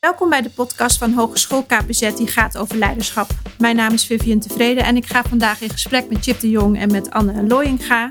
Welkom 0.00 0.28
bij 0.28 0.42
de 0.42 0.50
podcast 0.50 0.98
van 0.98 1.12
Hogeschool 1.12 1.62
KPZ 1.62 2.14
die 2.14 2.26
gaat 2.26 2.56
over 2.56 2.76
leiderschap. 2.76 3.30
Mijn 3.58 3.76
naam 3.76 3.92
is 3.92 4.06
Vivian 4.06 4.38
Tevreden 4.38 4.84
en 4.84 4.96
ik 4.96 5.06
ga 5.06 5.22
vandaag 5.22 5.60
in 5.60 5.70
gesprek 5.70 6.08
met 6.08 6.24
Chip 6.24 6.40
de 6.40 6.50
Jong 6.50 6.78
en 6.78 6.90
met 6.90 7.10
Anne 7.10 7.46
Looyinga. 7.46 8.06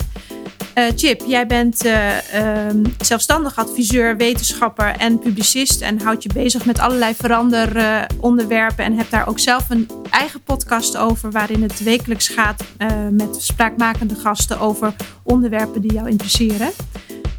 Uh, 0.74 0.84
Chip, 0.96 1.22
jij 1.26 1.46
bent 1.46 1.84
uh, 1.84 2.66
um, 2.68 2.82
zelfstandig 2.98 3.56
adviseur, 3.56 4.16
wetenschapper 4.16 4.96
en 4.96 5.18
publicist 5.18 5.80
en 5.80 6.00
houdt 6.00 6.22
je 6.22 6.32
bezig 6.32 6.64
met 6.64 6.78
allerlei 6.78 7.14
veranderonderwerpen 7.14 8.84
en 8.84 8.96
hebt 8.96 9.10
daar 9.10 9.28
ook 9.28 9.38
zelf 9.38 9.70
een 9.70 9.90
eigen 10.10 10.42
podcast 10.42 10.96
over 10.96 11.30
waarin 11.30 11.62
het 11.62 11.82
wekelijks 11.82 12.28
gaat 12.28 12.64
uh, 12.78 12.88
met 13.10 13.42
spraakmakende 13.42 14.14
gasten 14.14 14.60
over 14.60 14.94
onderwerpen 15.22 15.80
die 15.80 15.92
jou 15.92 16.08
interesseren. 16.08 16.70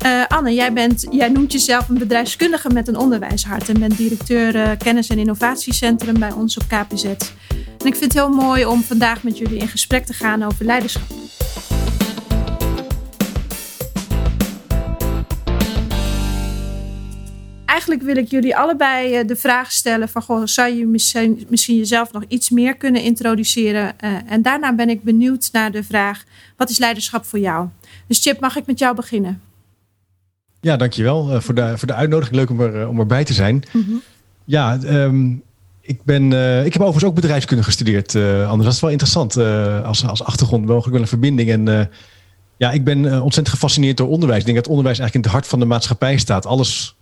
Uh, 0.06 0.26
Anne, 0.28 0.54
jij, 0.54 0.74
bent, 0.74 1.08
jij 1.12 1.30
noemt 1.30 1.52
jezelf 1.52 1.90
een 1.90 1.98
bedrijfskundige 1.98 2.70
met 2.70 2.88
een 2.88 2.98
onderwijshart 2.98 3.70
en 3.70 3.80
bent 3.80 3.98
directeur 3.98 4.56
uh, 4.56 4.72
Kennis- 4.78 5.10
en 5.10 5.18
Innovatiecentrum 5.18 6.20
bij 6.20 6.32
ons 6.32 6.58
op 6.58 6.64
KPZ. 6.68 7.04
En 7.04 7.86
ik 7.86 7.96
vind 7.96 8.00
het 8.00 8.14
heel 8.14 8.30
mooi 8.30 8.66
om 8.66 8.84
vandaag 8.84 9.24
met 9.24 9.38
jullie 9.38 9.58
in 9.58 9.68
gesprek 9.68 10.06
te 10.06 10.14
gaan 10.14 10.44
over 10.44 10.66
leiderschap. 10.66 11.04
Eigenlijk 17.66 18.02
wil 18.02 18.18
ik 18.18 18.30
jullie 18.30 18.58
allebei 18.58 19.20
uh, 19.20 19.28
de 19.28 19.36
vraag 19.36 19.72
stellen 19.72 20.10
van, 20.10 20.22
goh, 20.22 20.42
zou 20.46 20.76
je 20.76 20.86
misschien, 20.86 21.46
misschien 21.50 21.78
jezelf 21.78 22.12
nog 22.12 22.24
iets 22.28 22.50
meer 22.50 22.76
kunnen 22.76 23.02
introduceren? 23.02 24.00
en 24.28 24.42
daarna 24.42 24.74
ben 24.74 24.90
ik 24.90 25.04
benieuwd 25.04 25.50
naar 25.52 25.72
de 25.72 25.84
vraag, 25.84 26.24
wat 26.58 26.70
is 26.70 26.78
leiderschap 26.78 27.26
voor 27.26 27.40
jou? 27.40 27.68
Dus 28.08 28.22
Chip, 28.22 28.40
mag 28.40 28.56
ik 28.56 28.66
met 28.66 28.80
jou 28.80 28.96
beginnen? 28.96 29.49
Ja, 30.62 30.78
dankjewel 30.78 31.34
uh, 31.34 31.40
voor, 31.40 31.56
de, 31.56 31.78
voor 31.78 31.88
de 31.88 31.94
uitnodiging. 31.94 32.36
Leuk 32.36 32.50
om, 32.50 32.62
er, 32.62 32.88
om 32.88 33.00
erbij 33.00 33.24
te 33.24 33.34
zijn. 33.34 33.64
Mm 33.72 33.84
-hmm. 33.86 34.02
Ja, 34.46 34.80
um, 34.84 35.44
ik, 35.82 36.04
ben, 36.04 36.32
uh, 36.32 36.66
ik 36.66 36.74
heb 36.74 36.82
overigens 36.82 37.10
ook 37.10 37.16
bedrijfskunde 37.16 37.64
gestudeerd. 37.64 38.14
Uh, 38.14 38.50
anders 38.50 38.66
dat 38.66 38.74
is 38.74 38.82
wel 38.82 38.90
interessant 38.90 39.38
als, 39.86 40.06
als 40.06 40.24
achtergrond. 40.24 40.68
Wel 40.68 40.90
wel 40.90 41.02
een 41.02 41.08
verbinding. 41.08 41.50
En 41.50 41.90
ja, 42.58 42.72
ik 42.72 42.84
ben 42.84 42.98
ontzettend 43.22 43.50
gefascineerd 43.50 43.98
door 43.98 44.08
onderwijs. 44.08 44.40
Ik 44.40 44.46
denk 44.46 44.58
dat 44.58 44.68
onderwijs 44.68 45.00
eigenlijk 45.00 45.26
in 45.26 45.32
het 45.32 45.40
hart 45.40 45.52
van 45.52 45.60
de 45.60 45.74
maatschappij 45.74 46.18
staat. 46.18 46.46
Alles, 46.46 46.96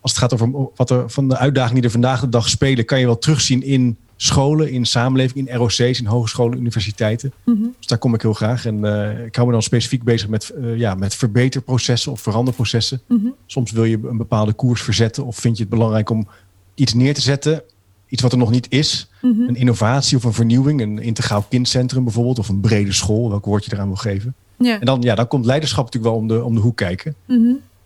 als 0.00 0.12
het 0.12 0.20
gaat 0.20 0.32
over 0.32 0.68
wat 0.76 0.90
er 0.90 1.10
van 1.10 1.28
de 1.28 1.36
uitdagingen 1.36 1.74
die 1.74 1.84
er 1.84 1.90
vandaag 1.90 2.20
de 2.20 2.28
dag 2.28 2.48
spelen, 2.48 2.84
kan 2.84 3.00
je 3.00 3.06
wel 3.06 3.18
terugzien 3.18 3.62
in 3.62 3.96
scholen, 4.16 4.70
in 4.70 4.84
samenleving, 4.84 5.48
in 5.48 5.56
ROC's, 5.56 5.80
in 5.80 6.06
hogescholen, 6.06 6.58
universiteiten. 6.58 7.32
Mm 7.44 7.54
-hmm. 7.54 7.74
Dus 7.78 7.86
daar 7.86 7.98
kom 7.98 8.14
ik 8.14 8.22
heel 8.22 8.32
graag. 8.32 8.66
En 8.66 8.84
uh, 8.84 9.24
ik 9.24 9.34
hou 9.34 9.46
me 9.46 9.52
dan 9.52 9.62
specifiek 9.62 10.02
bezig 10.02 10.28
met, 10.28 10.52
uh, 10.58 10.76
ja, 10.76 10.94
met 10.94 11.14
verbeterprocessen 11.14 12.12
of 12.12 12.20
veranderprocessen. 12.20 13.00
Mm 13.08 13.20
-hmm. 13.20 13.34
Soms 13.46 13.70
wil 13.70 13.84
je 13.84 13.98
een 14.04 14.16
bepaalde 14.16 14.52
koers 14.52 14.82
verzetten 14.82 15.24
of 15.24 15.36
vind 15.36 15.56
je 15.56 15.62
het 15.62 15.72
belangrijk 15.72 16.10
om 16.10 16.28
iets 16.74 16.94
neer 16.94 17.14
te 17.14 17.20
zetten. 17.20 17.62
Iets 18.08 18.22
wat 18.22 18.32
er 18.32 18.38
nog 18.38 18.50
niet 18.50 18.66
is. 18.70 19.10
Mm 19.22 19.32
-hmm. 19.32 19.48
Een 19.48 19.56
innovatie 19.56 20.16
of 20.16 20.24
een 20.24 20.32
vernieuwing. 20.32 20.80
Een 20.80 20.98
integraal 20.98 21.44
kindcentrum 21.48 22.04
bijvoorbeeld. 22.04 22.38
Of 22.38 22.48
een 22.48 22.60
brede 22.60 22.92
school, 22.92 23.28
welk 23.28 23.44
woord 23.44 23.64
je 23.64 23.72
eraan 23.72 23.86
wil 23.86 23.96
geven. 23.96 24.34
En 24.58 24.86
dan, 24.86 25.02
ja, 25.02 25.14
dan 25.14 25.28
komt 25.28 25.44
leiderschap 25.44 25.84
natuurlijk 25.84 26.12
wel 26.12 26.22
om 26.22 26.28
de, 26.28 26.44
om 26.44 26.54
de 26.54 26.60
hoek 26.60 26.76
kijken. 26.76 27.14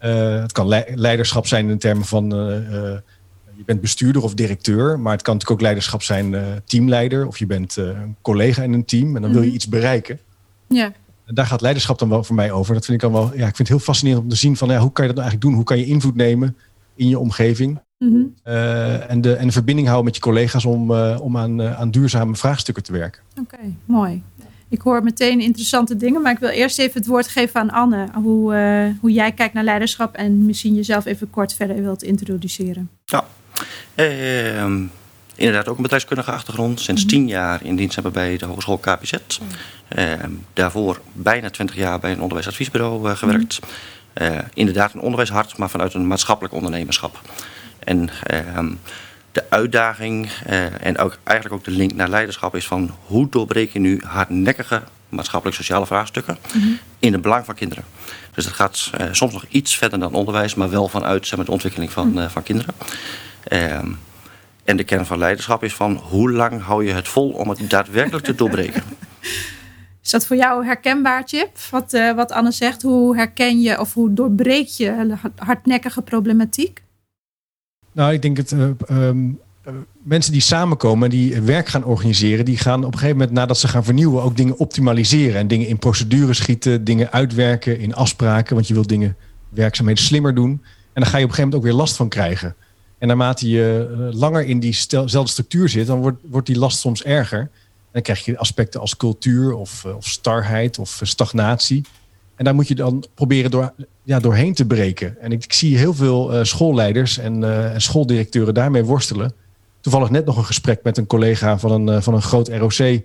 Uh, 0.05 0.41
het 0.41 0.53
kan 0.53 0.69
le 0.69 0.85
leiderschap 0.95 1.47
zijn 1.47 1.69
in 1.69 1.79
termen 1.79 2.05
van 2.05 2.29
je 3.57 3.67
bent 3.67 3.81
bestuurder 3.81 4.23
of 4.23 4.35
directeur, 4.35 5.01
maar 5.01 5.13
het 5.13 5.23
kan 5.23 5.33
natuurlijk 5.35 5.61
ook 5.61 5.67
leiderschap 5.67 6.03
zijn 6.03 6.37
teamleider 6.65 7.27
of 7.27 7.39
je 7.39 7.47
bent 7.47 7.77
een 7.77 8.17
collega 8.23 8.63
in 8.63 8.73
een 8.73 8.85
team 8.85 9.17
en 9.17 9.23
dan 9.23 9.33
wil 9.33 9.43
je 9.43 9.51
iets 9.51 9.69
bereiken. 9.69 10.19
Ja. 10.69 10.93
En 11.31 11.35
daar 11.35 11.47
gaat 11.47 11.61
leiderschap 11.61 11.99
dan 11.99 12.09
wel 12.09 12.25
voor 12.25 12.35
mij 12.35 12.53
over. 12.53 12.75
Dat 12.75 12.85
vind 12.85 13.03
ik 13.03 13.11
dan 13.11 13.13
wel, 13.21 13.27
ja, 13.27 13.47
ik 13.47 13.57
vind 13.57 13.59
het 13.59 13.69
heel 13.69 13.79
fascinerend 13.79 14.23
om 14.23 14.29
te 14.29 14.37
zien 14.37 14.57
van 14.57 14.69
ja, 14.69 14.79
hoe 14.79 14.93
kan 14.93 15.07
je 15.07 15.13
dat 15.13 15.23
nou 15.23 15.31
eigenlijk 15.31 15.43
doen? 15.43 15.55
Hoe 15.55 15.65
kan 15.65 15.79
je 15.79 15.85
invloed 15.93 16.15
nemen 16.15 16.57
in 16.95 17.09
je 17.09 17.19
omgeving? 17.19 17.81
Mm 17.99 18.13
-hmm. 18.13 18.35
uh, 18.45 19.11
en, 19.11 19.21
de, 19.21 19.35
en 19.35 19.47
de 19.47 19.53
verbinding 19.53 19.87
houden 19.87 20.07
met 20.07 20.17
je 20.17 20.23
collega's 20.23 20.65
om, 20.65 20.93
om 21.01 21.37
aan, 21.37 21.63
aan 21.63 21.91
duurzame 21.91 22.37
vraagstukken 22.37 22.83
te 22.83 22.93
werken. 22.93 23.23
Oké, 23.31 23.55
okay, 23.55 23.75
mooi. 23.85 24.23
Ik 24.71 24.81
hoor 24.81 25.03
meteen 25.03 25.41
interessante 25.41 25.97
dingen, 25.97 26.23
maar 26.23 26.33
ik 26.33 26.39
wil 26.39 26.49
eerst 26.49 26.79
even 26.79 27.01
het 27.01 27.07
woord 27.07 27.29
geven 27.29 27.61
aan 27.61 27.71
Anne. 27.71 28.07
Hoe, 28.15 28.55
uh, 28.55 29.01
hoe 29.01 29.13
jij 29.13 29.33
kijkt 29.33 29.55
naar 29.55 29.65
leiderschap 29.65 30.15
en 30.15 30.47
misschien 30.47 30.75
jezelf 30.75 31.05
even 31.05 31.31
kort 31.31 31.53
verder 31.55 31.83
wilt 31.83 32.03
introduceren. 32.03 32.91
Ja, 33.05 33.25
uh, 33.97 34.65
inderdaad 35.35 35.69
ook 35.69 35.77
een 35.77 35.83
bedrijfskundige 35.83 36.31
achtergrond. 36.31 36.81
Sinds 36.81 37.07
tien 37.07 37.29
jaar 37.29 37.65
in 37.65 37.77
dienst 37.77 37.95
hebben 37.95 38.13
bij 38.13 38.37
de 38.37 38.47
Hogeschool 38.47 38.79
KPZ. 38.79 39.13
Uh, 39.99 40.13
daarvoor 40.53 41.01
bijna 41.13 41.51
twintig 41.51 41.77
jaar 41.77 41.99
bij 42.01 42.13
een 42.13 42.21
onderwijsadviesbureau 42.21 43.09
uh, 43.09 43.17
gewerkt. 43.17 43.59
Uh, 44.15 44.39
inderdaad 44.55 44.95
een 44.95 45.01
onderwijshart, 45.01 45.57
maar 45.57 45.71
vanuit 45.71 45.95
een 45.95 46.07
maatschappelijk 46.07 46.55
ondernemerschap. 46.55 47.21
En 47.79 48.09
ehm, 48.23 48.73
de 49.33 49.45
uitdaging 49.49 50.31
en 50.81 50.99
ook, 50.99 51.19
eigenlijk 51.25 51.59
ook 51.59 51.65
de 51.65 51.79
link 51.79 51.95
naar 51.95 52.09
leiderschap 52.09 52.55
is 52.55 52.67
van 52.67 52.95
hoe 53.07 53.29
doorbreek 53.29 53.73
je 53.73 53.79
nu 53.79 54.01
hardnekkige 54.07 54.83
maatschappelijk-sociale 55.11 55.87
vraagstukken 55.87 56.39
mm 56.55 56.61
-hmm. 56.61 56.79
in 56.99 57.13
het 57.13 57.23
belang 57.23 57.45
van 57.45 57.55
kinderen. 57.55 57.85
Dus 58.35 58.45
dat 58.45 58.53
gaat 58.53 58.91
uh, 59.01 59.07
soms 59.13 59.33
nog 59.33 59.45
iets 59.49 59.77
verder 59.77 59.99
dan 59.99 60.15
onderwijs, 60.15 60.55
maar 60.55 60.71
wel 60.71 60.89
vanuit 60.89 61.27
zeg 61.27 61.37
maar, 61.37 61.47
de 61.47 61.53
ontwikkeling 61.53 61.93
van, 61.93 62.19
uh, 62.19 62.29
van 62.29 62.43
kinderen. 62.43 62.75
Uh, 63.49 63.79
en 64.65 64.77
de 64.77 64.85
kern 64.85 65.07
van 65.07 65.19
leiderschap 65.19 65.65
is 65.65 65.75
van 65.75 65.95
hoe 65.97 66.31
lang 66.31 66.63
hou 66.63 66.85
je 66.85 66.93
het 66.93 67.09
vol 67.09 67.31
om 67.31 67.49
het 67.49 67.71
daadwerkelijk 67.71 68.25
te 68.25 68.35
doorbreken. 68.35 68.83
Is 70.03 70.11
dat 70.11 70.27
voor 70.27 70.37
jou 70.37 70.65
herkenbaar, 70.65 71.23
Chip? 71.27 71.59
Wat, 71.71 71.93
wat 72.17 72.33
Anne 72.33 72.51
zegt, 72.51 72.83
hoe 72.83 73.17
herken 73.17 73.61
je 73.61 73.81
of 73.81 73.95
hoe 73.95 74.13
doorbreek 74.13 74.67
je 74.67 75.17
hardnekkige 75.37 76.03
problematiek? 76.03 76.83
Nou, 77.93 78.13
ik 78.13 78.23
denk 78.23 78.37
het. 78.37 78.53
Um 78.91 79.41
mensen 80.03 80.33
die 80.33 80.41
samenkomen, 80.41 81.11
die 81.11 81.41
werk 81.41 81.69
gaan 81.69 81.85
organiseren, 81.85 82.45
die 82.45 82.57
gaan 82.57 82.85
op 82.85 82.93
een 82.93 82.99
gegeven 82.99 83.17
moment, 83.17 83.37
nadat 83.37 83.59
ze 83.59 83.69
gaan 83.69 83.85
vernieuwen, 83.85 84.23
ook 84.23 84.37
dingen 84.37 84.59
optimaliseren. 84.59 85.41
En 85.41 85.49
dingen 85.49 85.67
in 85.67 85.79
procedures 85.79 86.39
schieten, 86.39 86.85
dingen 86.85 87.13
uitwerken 87.13 87.79
in 87.79 87.95
afspraken. 87.95 88.55
Want 88.55 88.69
je 88.69 88.75
wilt 88.75 88.89
dingen, 88.89 89.17
werkzaamheden 89.49 90.05
slimmer 90.05 90.35
doen. 90.35 90.51
En 90.93 91.03
dan 91.03 91.07
ga 91.07 91.17
je 91.19 91.25
op 91.25 91.31
een 91.31 91.35
gegeven 91.35 91.43
moment 91.43 91.55
ook 91.55 91.63
weer 91.63 91.73
last 91.73 91.97
van 91.97 92.09
krijgen. 92.09 92.55
En 92.99 93.09
naarmate 93.09 93.49
je 93.49 93.89
langer 94.13 94.45
in 94.45 94.61
diezelfde 94.61 95.27
structuur 95.27 95.69
zit, 95.69 95.87
dan 95.87 96.01
wordt, 96.01 96.23
wordt 96.31 96.47
die 96.47 96.59
last 96.59 96.79
soms 96.79 97.03
erger. 97.03 97.51
Dan 97.93 98.03
krijg 98.03 98.25
je 98.25 98.39
aspecten 98.39 98.81
als 98.81 98.97
cultuur 98.97 99.53
of, 99.53 99.85
of 99.85 100.07
starheid 100.07 100.79
of 100.79 101.01
stagnatie. 101.03 101.85
En 102.41 102.47
daar 102.47 102.55
moet 102.55 102.69
je 102.69 102.75
dan 102.75 103.05
proberen 103.15 103.51
door, 103.51 103.73
ja, 104.03 104.21
doorheen 104.21 104.55
te 104.55 104.67
breken. 104.67 105.21
En 105.21 105.33
ik, 105.33 105.45
ik 105.45 105.53
zie 105.53 105.77
heel 105.77 105.95
veel 105.95 106.35
uh, 106.35 106.45
schoolleiders 106.45 107.19
en, 107.19 107.43
uh, 107.43 107.75
en 107.75 107.81
schooldirecteuren 107.81 108.55
daarmee 108.55 108.85
worstelen 108.85 109.33
toevallig 109.81 110.11
net 110.11 110.25
nog 110.25 110.37
een 110.37 110.45
gesprek 110.45 110.83
met 110.83 110.99
een 110.99 111.07
collega 111.07 111.59
van 111.59 111.71
een, 111.71 111.97
uh, 111.97 112.03
van 112.03 112.15
een 112.15 112.23
groot 112.23 112.49
ROC. 112.49 113.03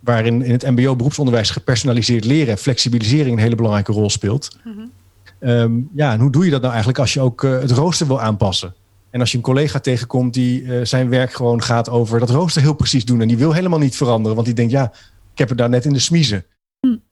Waarin 0.00 0.42
in 0.42 0.52
het 0.52 0.62
MBO 0.62 0.96
beroepsonderwijs 0.96 1.50
gepersonaliseerd 1.50 2.24
leren 2.24 2.48
en 2.48 2.58
flexibilisering 2.58 3.36
een 3.36 3.42
hele 3.42 3.54
belangrijke 3.54 3.92
rol 3.92 4.10
speelt. 4.10 4.56
Mm 4.64 4.72
-hmm. 4.72 5.50
um, 5.50 5.88
ja, 5.94 6.12
en 6.12 6.20
hoe 6.20 6.30
doe 6.30 6.44
je 6.44 6.50
dat 6.50 6.60
nou 6.60 6.72
eigenlijk 6.72 7.00
als 7.00 7.14
je 7.14 7.20
ook 7.20 7.42
het 7.42 7.70
rooster 7.70 8.06
wil 8.06 8.20
aanpassen? 8.20 8.74
En 9.10 9.20
als 9.20 9.30
je 9.30 9.36
een 9.36 9.42
collega 9.42 9.78
tegenkomt 9.78 10.34
die 10.34 10.84
zijn 10.86 11.08
werk 11.08 11.32
gewoon 11.32 11.62
gaat 11.62 11.90
over 11.90 12.20
dat 12.20 12.30
rooster 12.30 12.62
heel 12.62 12.74
precies 12.74 13.04
doen. 13.04 13.20
En 13.20 13.28
die 13.28 13.36
wil 13.36 13.52
helemaal 13.52 13.78
niet 13.78 13.96
veranderen, 13.96 14.34
want 14.34 14.46
die 14.46 14.56
denkt, 14.56 14.72
ja, 14.72 14.92
ik 15.32 15.38
heb 15.38 15.48
het 15.48 15.58
daar 15.58 15.68
net 15.68 15.84
in 15.84 15.92
de 15.92 15.98
smiezen. 15.98 16.44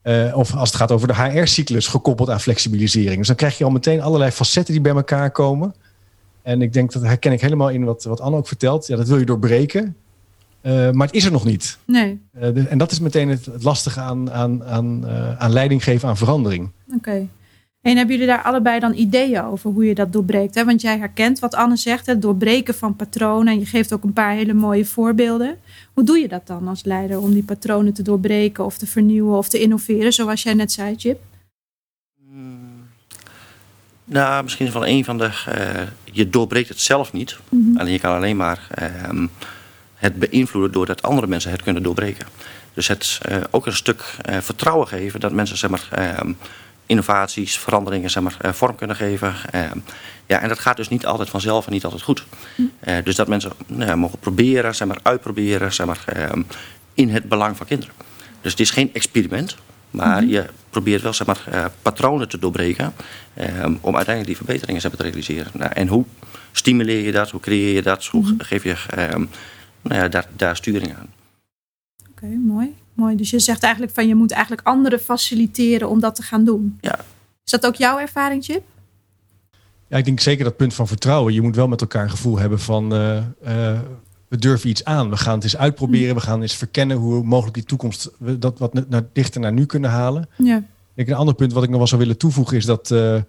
Mm. 0.04 0.32
of 0.32 0.54
als 0.56 0.68
het 0.68 0.78
gaat 0.78 0.92
over 0.92 1.08
de 1.08 1.14
HR-cyclus 1.14 1.86
gekoppeld 1.86 2.30
aan 2.30 2.40
flexibilisering. 2.40 3.16
Dus 3.16 3.26
dan 3.26 3.36
krijg 3.36 3.58
je 3.58 3.64
al 3.64 3.70
meteen 3.70 4.02
allerlei 4.02 4.30
facetten 4.30 4.72
die 4.72 4.82
bij 4.82 4.94
elkaar 4.94 5.30
komen. 5.30 5.74
En 6.42 6.62
ik 6.62 6.72
denk 6.72 6.92
dat 6.92 7.02
herken 7.02 7.32
ik 7.32 7.40
helemaal 7.40 7.68
in 7.68 7.84
wat, 7.84 8.04
wat 8.04 8.20
Anne 8.20 8.36
ook 8.36 8.48
vertelt. 8.48 8.86
Ja, 8.86 8.96
dat 8.96 9.08
wil 9.08 9.18
je 9.18 9.24
doorbreken. 9.24 9.96
Uh, 10.62 10.90
maar 10.90 11.06
het 11.06 11.16
is 11.16 11.24
er 11.24 11.32
nog 11.32 11.44
niet. 11.44 11.78
Nee. 11.84 12.20
Uh, 12.34 12.42
de, 12.54 12.68
en 12.68 12.78
dat 12.78 12.90
is 12.90 13.00
meteen 13.00 13.28
het, 13.28 13.46
het 13.46 13.62
lastige 13.62 14.00
aan, 14.00 14.32
aan, 14.32 14.64
aan, 14.64 15.06
aan 15.38 15.52
leiding 15.52 15.84
geven 15.84 16.08
aan 16.08 16.16
verandering. 16.16 16.70
Oké. 16.86 16.96
Okay. 16.96 17.28
En 17.82 17.96
hebben 17.96 18.14
jullie 18.14 18.30
daar 18.30 18.42
allebei 18.42 18.80
dan 18.80 18.94
ideeën 18.94 19.44
over 19.44 19.70
hoe 19.70 19.84
je 19.84 19.94
dat 19.94 20.12
doorbreekt? 20.12 20.54
Hè? 20.54 20.64
Want 20.64 20.80
jij 20.80 20.98
herkent 20.98 21.38
wat 21.38 21.54
Anne 21.54 21.76
zegt, 21.76 22.06
het 22.06 22.22
doorbreken 22.22 22.74
van 22.74 22.96
patronen. 22.96 23.52
En 23.52 23.58
je 23.58 23.66
geeft 23.66 23.92
ook 23.92 24.02
een 24.02 24.12
paar 24.12 24.32
hele 24.32 24.52
mooie 24.52 24.84
voorbeelden. 24.84 25.58
Hoe 25.92 26.04
doe 26.04 26.18
je 26.18 26.28
dat 26.28 26.46
dan 26.46 26.68
als 26.68 26.84
leider 26.84 27.18
om 27.18 27.32
die 27.32 27.42
patronen 27.42 27.92
te 27.92 28.02
doorbreken 28.02 28.64
of 28.64 28.78
te 28.78 28.86
vernieuwen 28.86 29.36
of 29.36 29.48
te 29.48 29.60
innoveren, 29.60 30.12
zoals 30.12 30.42
jij 30.42 30.54
net 30.54 30.72
zei, 30.72 30.94
Chip? 30.96 31.20
Nou, 34.04 34.42
misschien 34.42 34.66
is 34.66 34.72
wel 34.72 34.86
een 34.86 35.04
van 35.04 35.18
de. 35.18 35.24
Uh, 35.24 35.82
je 36.04 36.30
doorbreekt 36.30 36.68
het 36.68 36.80
zelf 36.80 37.12
niet. 37.12 37.38
Mm 37.48 37.64
-hmm. 37.64 37.78
Alleen 37.78 37.92
je 37.92 37.98
kan 37.98 38.14
alleen 38.14 38.36
maar 38.36 38.66
uh, 38.82 39.26
het 39.94 40.18
beïnvloeden 40.18 40.72
doordat 40.72 41.02
andere 41.02 41.26
mensen 41.26 41.50
het 41.50 41.62
kunnen 41.62 41.82
doorbreken. 41.82 42.26
Dus 42.74 42.88
het 42.88 43.20
uh, 43.28 43.36
ook 43.50 43.66
een 43.66 43.76
stuk 43.76 44.16
vertrouwen 44.40 44.88
geven 44.88 45.20
dat 45.20 45.32
mensen 45.32 45.58
zeg 45.58 45.70
maar, 45.70 45.88
ehm, 45.90 46.32
innovaties, 46.92 47.58
veranderingen 47.58 48.10
zeg 48.10 48.22
maar, 48.22 48.54
vorm 48.54 48.76
kunnen 48.76 48.96
geven. 48.96 49.34
Ehm, 49.50 49.78
ja, 50.26 50.40
en 50.40 50.48
dat 50.48 50.58
gaat 50.58 50.76
dus 50.76 50.88
niet 50.88 51.06
altijd 51.06 51.30
vanzelf 51.30 51.66
en 51.66 51.72
niet 51.72 51.84
altijd 51.84 52.02
goed. 52.02 52.24
Mm 52.56 52.70
-hmm. 52.80 53.02
dus 53.04 53.16
dat 53.16 53.28
mensen 53.28 53.52
nou 53.66 53.96
mogen 53.96 54.18
proberen, 54.18 54.74
zeg 54.74 54.88
maar, 54.88 54.98
uitproberen 55.02 55.72
zeg 55.72 55.86
maar, 55.86 56.04
in 56.94 57.08
het 57.08 57.28
belang 57.28 57.56
van 57.56 57.66
kinderen. 57.66 57.94
Dus 58.40 58.50
het 58.50 58.60
is 58.60 58.70
geen 58.70 58.90
experiment. 58.94 59.56
Maar 59.90 60.24
je 60.24 60.46
probeert 60.70 61.02
wel 61.02 61.12
zeg 61.12 61.26
maar, 61.26 61.70
patronen 61.82 62.28
te 62.28 62.38
doorbreken 62.38 62.92
om 63.80 63.96
uiteindelijk 63.96 64.26
die 64.26 64.36
verbeteringen 64.36 64.80
zeg 64.80 64.90
maar, 64.90 65.00
te 65.00 65.06
realiseren. 65.06 65.52
Nou, 65.54 65.72
en 65.72 65.88
hoe 65.88 66.04
stimuleer 66.52 67.04
je 67.04 67.12
dat? 67.12 67.30
Hoe 67.30 67.40
creëer 67.40 67.74
je 67.74 67.82
dat? 67.82 68.06
Hoe 68.06 68.34
geef 68.38 68.62
je 68.62 68.76
nou 69.82 70.00
ja, 70.00 70.08
daar, 70.08 70.26
daar 70.36 70.56
sturing 70.56 70.94
aan? 70.96 71.08
Oké, 72.10 72.26
mooi. 72.26 72.74
Mooi. 72.94 73.16
Dus 73.16 73.30
je 73.30 73.38
zegt 73.38 73.62
eigenlijk 73.62 73.94
van 73.94 74.06
je 74.06 74.14
moet 74.14 74.30
eigenlijk 74.30 74.66
anderen 74.66 75.00
faciliteren 75.00 75.88
om 75.88 76.00
dat 76.00 76.14
te 76.14 76.22
gaan 76.22 76.44
doen. 76.44 76.78
Ja. 76.80 76.98
Is 77.44 77.50
dat 77.50 77.66
ook 77.66 77.74
jouw 77.74 77.98
ervaring, 77.98 78.44
Chip? 78.44 78.62
Ja, 79.88 79.96
ik 79.98 80.04
denk 80.04 80.20
zeker 80.20 80.44
dat 80.44 80.56
punt 80.56 80.74
van 80.74 80.86
vertrouwen. 80.86 81.32
Je 81.32 81.42
moet 81.42 81.56
wel 81.56 81.68
met 81.68 81.80
elkaar 81.80 82.02
een 82.02 82.10
gevoel 82.10 82.38
hebben 82.38 82.58
van 82.58 82.94
uh, 82.94 83.16
uh, 83.46 83.78
we 84.28 84.38
durven 84.38 84.68
iets 84.68 84.84
aan. 84.84 85.10
We 85.10 85.16
gaan 85.16 85.34
het 85.34 85.44
eens 85.44 85.56
uitproberen. 85.56 86.14
We 86.14 86.20
gaan 86.20 86.42
eens 86.42 86.56
verkennen 86.56 86.96
hoe 86.96 87.22
mogelijk 87.22 87.54
die 87.54 87.64
toekomst 87.64 88.10
we 88.18 88.38
dat 88.38 88.58
wat 88.58 88.88
naar, 88.88 89.04
dichter 89.12 89.40
naar 89.40 89.52
nu 89.52 89.66
kunnen 89.66 89.90
halen. 89.90 90.28
Ja. 90.38 90.56
Ik 90.56 90.64
denk 90.94 91.08
een 91.08 91.14
ander 91.14 91.34
punt 91.34 91.52
wat 91.52 91.62
ik 91.62 91.68
nog 91.68 91.78
wel 91.78 91.86
zou 91.86 92.00
willen 92.00 92.16
toevoegen 92.16 92.56
is 92.56 92.64
dat 92.64 92.90
uh, 92.90 93.20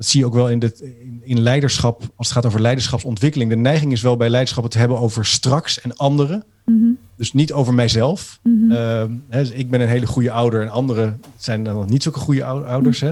dat 0.00 0.08
zie 0.08 0.20
je 0.20 0.26
ook 0.26 0.34
wel 0.34 0.50
in, 0.50 0.58
de, 0.58 0.72
in, 1.02 1.20
in, 1.24 1.40
leiderschap, 1.40 2.02
als 2.16 2.28
het 2.28 2.36
gaat 2.36 2.46
over 2.46 2.60
leiderschapsontwikkeling. 2.60 3.50
De 3.50 3.56
neiging 3.56 3.92
is 3.92 4.02
wel 4.02 4.16
bij 4.16 4.28
leiderschap 4.28 4.64
het 4.64 4.74
hebben 4.74 4.98
over 4.98 5.26
straks 5.26 5.80
en 5.80 5.96
anderen. 5.96 6.44
Mm 6.70 6.98
Dus 7.16 7.32
niet 7.32 7.52
over 7.52 7.74
mijzelf. 7.74 8.38
Mm 8.42 8.60
-hmm. 8.60 8.70
uh, 8.70 9.18
hè, 9.28 9.40
dus 9.40 9.50
ik 9.50 9.70
ben 9.70 9.80
een 9.80 9.88
hele 9.88 10.06
goede 10.06 10.30
ouder 10.30 10.62
en 10.62 10.68
anderen 10.68 11.20
zijn 11.36 11.64
dan 11.64 11.86
niet 11.88 12.02
zulke 12.02 12.18
goede 12.18 12.44
ouders. 12.44 13.00
Hè. 13.00 13.10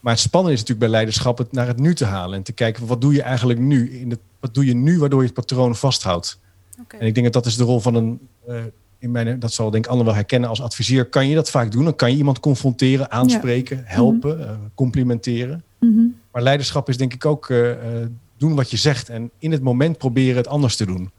Maar 0.00 0.12
het 0.12 0.22
spannende 0.22 0.54
is 0.54 0.60
natuurlijk 0.60 0.86
bij 0.86 0.96
leiderschap 0.96 1.38
het 1.38 1.52
naar 1.52 1.66
het 1.66 1.78
nu 1.78 1.94
te 1.94 2.04
halen. 2.04 2.36
En 2.36 2.42
te 2.42 2.52
kijken, 2.52 2.86
wat 2.86 3.00
doe 3.00 3.12
je 3.12 3.22
eigenlijk 3.22 3.58
nu? 3.58 3.90
In 3.90 4.10
het, 4.10 4.18
wat 4.40 4.54
doe 4.54 4.66
je 4.66 4.74
nu 4.74 4.98
waardoor 4.98 5.20
je 5.20 5.26
het 5.26 5.34
patroon 5.34 5.76
vasthoudt? 5.76 6.38
Okay. 6.80 7.00
En 7.00 7.06
ik 7.06 7.14
denk 7.14 7.32
dat 7.32 7.42
dat 7.42 7.52
is 7.52 7.56
de 7.56 7.64
rol 7.64 7.80
van 7.80 7.94
een... 7.94 8.20
Uh, 8.48 8.56
in 8.98 9.10
mijn, 9.10 9.38
dat 9.38 9.52
zal 9.52 9.70
denk 9.70 9.84
ik 9.84 9.90
Anne 9.90 10.04
wel 10.04 10.14
herkennen 10.14 10.48
als 10.48 10.60
adviseur. 10.60 11.04
Kan 11.04 11.28
je 11.28 11.34
dat 11.34 11.50
vaak 11.50 11.72
doen? 11.72 11.84
Dan 11.84 11.96
kan 11.96 12.10
je 12.10 12.16
iemand 12.16 12.40
confronteren, 12.40 13.10
aanspreken, 13.10 13.76
ja. 13.76 13.82
helpen, 13.86 14.40
uh, 14.40 14.50
complimenteren. 14.74 15.62
Maar 16.32 16.42
leiderschap 16.42 16.88
is 16.88 16.96
denk 16.96 17.14
ik 17.14 17.24
ook 17.24 17.48
uh, 17.48 17.72
doen 18.36 18.54
wat 18.54 18.70
je 18.70 18.76
zegt. 18.76 19.08
En 19.08 19.30
in 19.38 19.52
het 19.52 19.62
moment 19.62 19.98
proberen 19.98 20.36
het 20.36 20.48
anders 20.48 20.76
te 20.76 20.86
doen. 20.86 21.10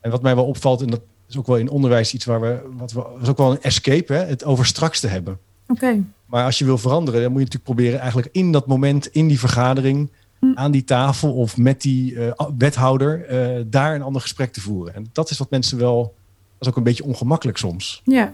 En 0.00 0.10
wat 0.10 0.22
mij 0.22 0.34
wel 0.34 0.46
opvalt, 0.46 0.80
en 0.80 0.90
dat 0.90 1.00
is 1.28 1.36
ook 1.36 1.46
wel 1.46 1.56
in 1.56 1.70
onderwijs 1.70 2.14
iets 2.14 2.24
waar 2.24 2.40
we... 2.40 2.60
Wat 2.76 2.92
we 2.92 3.04
is 3.22 3.28
ook 3.28 3.36
wel 3.36 3.50
een 3.50 3.62
escape, 3.62 4.12
hè? 4.12 4.24
het 4.24 4.44
over 4.44 4.66
straks 4.66 5.00
te 5.00 5.08
hebben. 5.08 5.38
Oké. 5.66 5.84
Okay. 5.84 6.04
Maar 6.26 6.44
als 6.44 6.58
je 6.58 6.64
wil 6.64 6.78
veranderen, 6.78 7.20
dan 7.20 7.30
moet 7.30 7.40
je 7.40 7.46
natuurlijk 7.46 7.72
proberen 7.74 8.00
eigenlijk 8.00 8.28
in 8.32 8.52
dat 8.52 8.66
moment, 8.66 9.06
in 9.06 9.28
die 9.28 9.38
vergadering, 9.38 10.10
Mm. 10.40 10.52
aan 10.54 10.70
die 10.70 10.84
tafel 10.84 11.34
of 11.34 11.56
met 11.56 11.80
die 11.80 12.12
uh, 12.12 12.32
wethouder, 12.58 13.32
uh, 13.58 13.64
daar 13.66 13.94
een 13.94 14.02
ander 14.02 14.22
gesprek 14.22 14.52
te 14.52 14.60
voeren. 14.60 14.94
En 14.94 15.06
dat 15.12 15.30
is 15.30 15.38
wat 15.38 15.50
mensen 15.50 15.78
wel, 15.78 16.02
dat 16.02 16.60
is 16.60 16.68
ook 16.68 16.76
een 16.76 16.82
beetje 16.82 17.04
ongemakkelijk 17.04 17.58
soms. 17.58 18.02
Ja. 18.04 18.32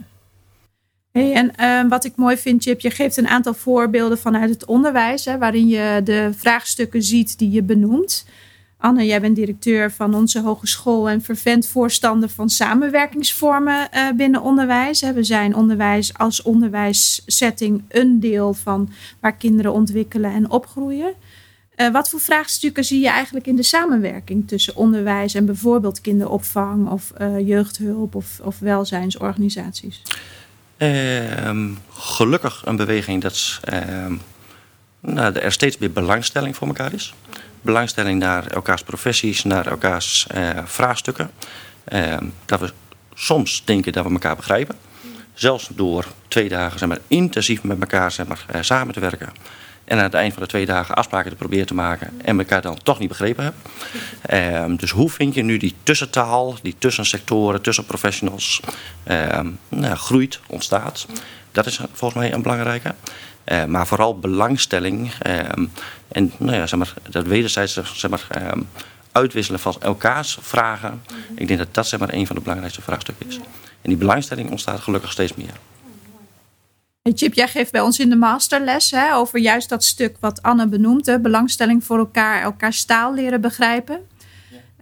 Hey, 1.13 1.33
en 1.33 1.53
uh, 1.61 1.91
wat 1.91 2.05
ik 2.05 2.17
mooi 2.17 2.37
vind, 2.37 2.63
Chip, 2.63 2.81
je 2.81 2.91
geeft 2.91 3.17
een 3.17 3.29
aantal 3.29 3.55
voorbeelden 3.55 4.19
vanuit 4.19 4.51
het 4.51 4.65
onderwijs, 4.65 5.25
hè, 5.25 5.39
waarin 5.39 5.69
je 5.69 6.01
de 6.05 6.31
vraagstukken 6.37 7.03
ziet 7.03 7.39
die 7.39 7.51
je 7.51 7.63
benoemt. 7.63 8.27
Anne, 8.85 9.05
jij 9.05 9.21
bent 9.21 9.37
directeur 9.37 9.93
van 9.93 10.15
onze 10.15 10.41
hogeschool 10.41 11.09
en 11.09 11.23
vervent 11.23 11.67
voorstander 11.67 12.29
van 12.29 12.49
samenwerkingsvormen 12.49 13.89
uh, 13.95 14.11
binnen 14.17 14.43
onderwijs. 14.43 15.01
We 15.01 15.23
zijn 15.23 15.55
onderwijs 15.55 16.19
als 16.19 16.43
onderwijssetting 16.43 17.83
een 17.89 18.21
deel 18.21 18.55
van 18.55 18.91
waar 19.21 19.37
kinderen 19.37 19.73
ontwikkelen 19.73 20.33
en 20.33 20.51
opgroeien. 20.51 21.15
Uh, 21.77 21.93
wat 21.93 22.09
voor 22.09 22.21
vraagstukken 22.21 22.85
zie 22.85 23.01
je 23.01 23.09
eigenlijk 23.09 23.47
in 23.47 23.57
de 23.57 23.63
samenwerking 23.63 24.49
tussen 24.49 24.77
onderwijs 24.77 25.35
en 25.35 25.47
bijvoorbeeld 25.47 26.01
kinderopvang 26.01 26.91
of 26.91 27.13
uh, 27.21 27.49
jeugdhulp 27.49 28.15
of, 28.15 28.59
welzijnsorganisaties? 28.59 30.03
Uh, 30.79 31.71
gelukkig 31.91 32.63
een 32.65 32.77
beweging 32.77 33.23
dat 33.23 33.61
nou, 35.05 35.39
er 35.39 35.53
steeds 35.53 35.79
meer 35.79 35.93
belangstelling 35.93 36.57
voor 36.57 36.67
elkaar 36.67 36.93
is. 36.93 37.15
Belangstelling 37.61 38.19
naar 38.19 38.47
elkaars 38.47 38.83
professies, 38.83 39.45
naar 39.45 39.67
elkaars 39.67 40.27
uh, 40.35 40.51
vraagstukken. 40.65 41.31
Uh, 41.93 42.17
dat 42.45 42.61
we 42.61 42.73
soms 43.15 43.63
denken 43.65 43.93
dat 43.93 44.05
we 44.05 44.11
elkaar 44.11 44.37
begrijpen. 44.37 44.77
Zelfs 45.35 45.69
door 45.73 46.07
twee 46.29 46.49
dagen 46.49 46.79
zeg 46.79 46.89
maar, 46.89 46.99
intensief 47.09 47.63
met 47.63 47.81
elkaar 47.81 48.11
zeg 48.11 48.27
maar, 48.27 48.47
uh, 48.55 48.63
samen 48.63 48.95
te 48.95 49.01
werken. 49.01 49.33
En 49.85 49.99
aan 49.99 50.05
het 50.05 50.15
eind 50.15 50.33
van 50.33 50.43
de 50.43 50.49
twee 50.49 50.67
dagen 50.67 50.95
afspraken 50.95 51.31
te 51.31 51.37
proberen 51.37 51.67
te 51.67 51.75
maken. 51.75 52.21
En 52.25 52.39
elkaar 52.39 52.63
dan 52.63 52.79
toch 52.83 52.99
niet 52.99 53.09
begrepen 53.09 53.45
hebben. 53.45 53.63
Uh, 54.71 54.79
dus 54.79 54.91
hoe 54.91 55.11
vind 55.11 55.35
je 55.35 55.43
nu 55.43 55.57
die 55.57 55.75
tussentaal, 55.83 56.57
die 56.63 56.75
tussensectoren, 56.79 57.63
tussenprofessionals 57.63 58.61
nou, 59.69 59.95
groeit, 59.95 60.41
ontstaat. 60.47 61.07
Dat 61.55 61.67
is 61.67 61.81
volgens 61.93 62.21
mij 62.21 62.33
een 62.33 62.43
belangrijke. 62.43 62.95
Uh, 63.45 63.65
maar 63.65 63.87
vooral 63.87 64.19
belangstelling 64.19 65.13
um, 65.27 65.73
en 66.09 66.33
nou 66.37 66.57
ja, 66.57 66.67
zeg 66.67 66.79
maar, 66.79 66.95
dat 67.09 67.27
wederzijds 67.27 67.81
zeg 67.95 68.11
maar, 68.11 68.27
um, 68.53 68.69
uitwisselen 69.13 69.61
van 69.61 69.77
elkaars 69.81 70.39
vragen. 70.41 70.91
Mm 70.91 71.01
-hmm. 71.07 71.39
Ik 71.39 71.47
denk 71.49 71.59
dat 71.59 71.75
dat 71.75 71.87
zeg 71.87 72.01
maar, 72.01 72.13
een 72.13 72.27
van 72.27 72.37
de 72.37 72.43
belangrijkste 72.43 72.83
vraagstukken 72.83 73.29
is. 73.29 73.35
Ja. 73.35 73.43
En 73.83 73.91
die 73.91 73.97
belangstelling 73.97 74.51
ontstaat 74.51 74.81
gelukkig 74.81 75.13
steeds 75.13 75.35
meer. 75.35 75.53
Hey 77.03 77.13
Chip, 77.17 77.35
jij 77.35 77.49
geeft 77.49 77.73
bij 77.73 77.81
ons 77.81 77.99
in 77.99 78.09
de 78.09 78.17
masterles 78.17 78.91
hè, 78.91 79.15
over 79.15 79.39
juist 79.39 79.69
dat 79.69 79.85
stuk 79.85 80.17
wat 80.21 80.43
Anne 80.43 80.67
benoemt. 80.67 81.07
Hè, 81.07 81.21
belangstelling 81.21 81.85
voor 81.85 81.99
elkaar, 81.99 82.43
elkaars 82.43 82.85
taal 82.85 83.15
leren 83.15 83.41
begrijpen. 83.41 84.01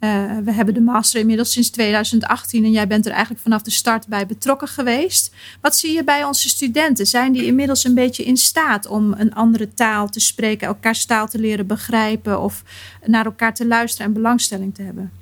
Uh, 0.04 0.37
we 0.44 0.52
hebben 0.52 0.75
de 0.75 0.81
master 0.81 1.20
inmiddels 1.20 1.52
sinds 1.52 1.70
2018 1.70 2.64
en 2.64 2.70
jij 2.70 2.87
bent 2.87 3.06
er 3.06 3.12
eigenlijk 3.12 3.43
vanaf 3.43 3.62
de 3.62 3.70
start 3.70 4.06
bij 4.06 4.26
betrokken 4.26 4.69
geweest. 4.69 5.34
Wat 5.60 5.76
zie 5.76 5.93
je 5.93 6.04
bij 6.04 6.25
onze 6.25 6.49
studenten? 6.49 7.06
Zijn 7.06 7.32
die 7.32 7.44
inmiddels 7.44 7.84
een 7.84 7.94
beetje 7.94 8.25
in 8.25 8.37
staat 8.37 8.87
om 8.87 9.12
een 9.12 9.34
andere 9.34 9.75
taal 9.75 10.08
te 10.08 10.20
spreken, 10.20 10.66
elkaars 10.66 11.04
taal 11.04 11.28
te 11.28 11.38
leren 11.38 11.66
begrijpen 11.66 12.40
of 12.40 12.62
naar 13.06 13.25
elkaar 13.25 13.54
te 13.54 13.66
luisteren 13.66 14.06
en 14.06 14.12
belangstelling 14.12 14.75
te 14.75 14.82
hebben? 14.82 15.22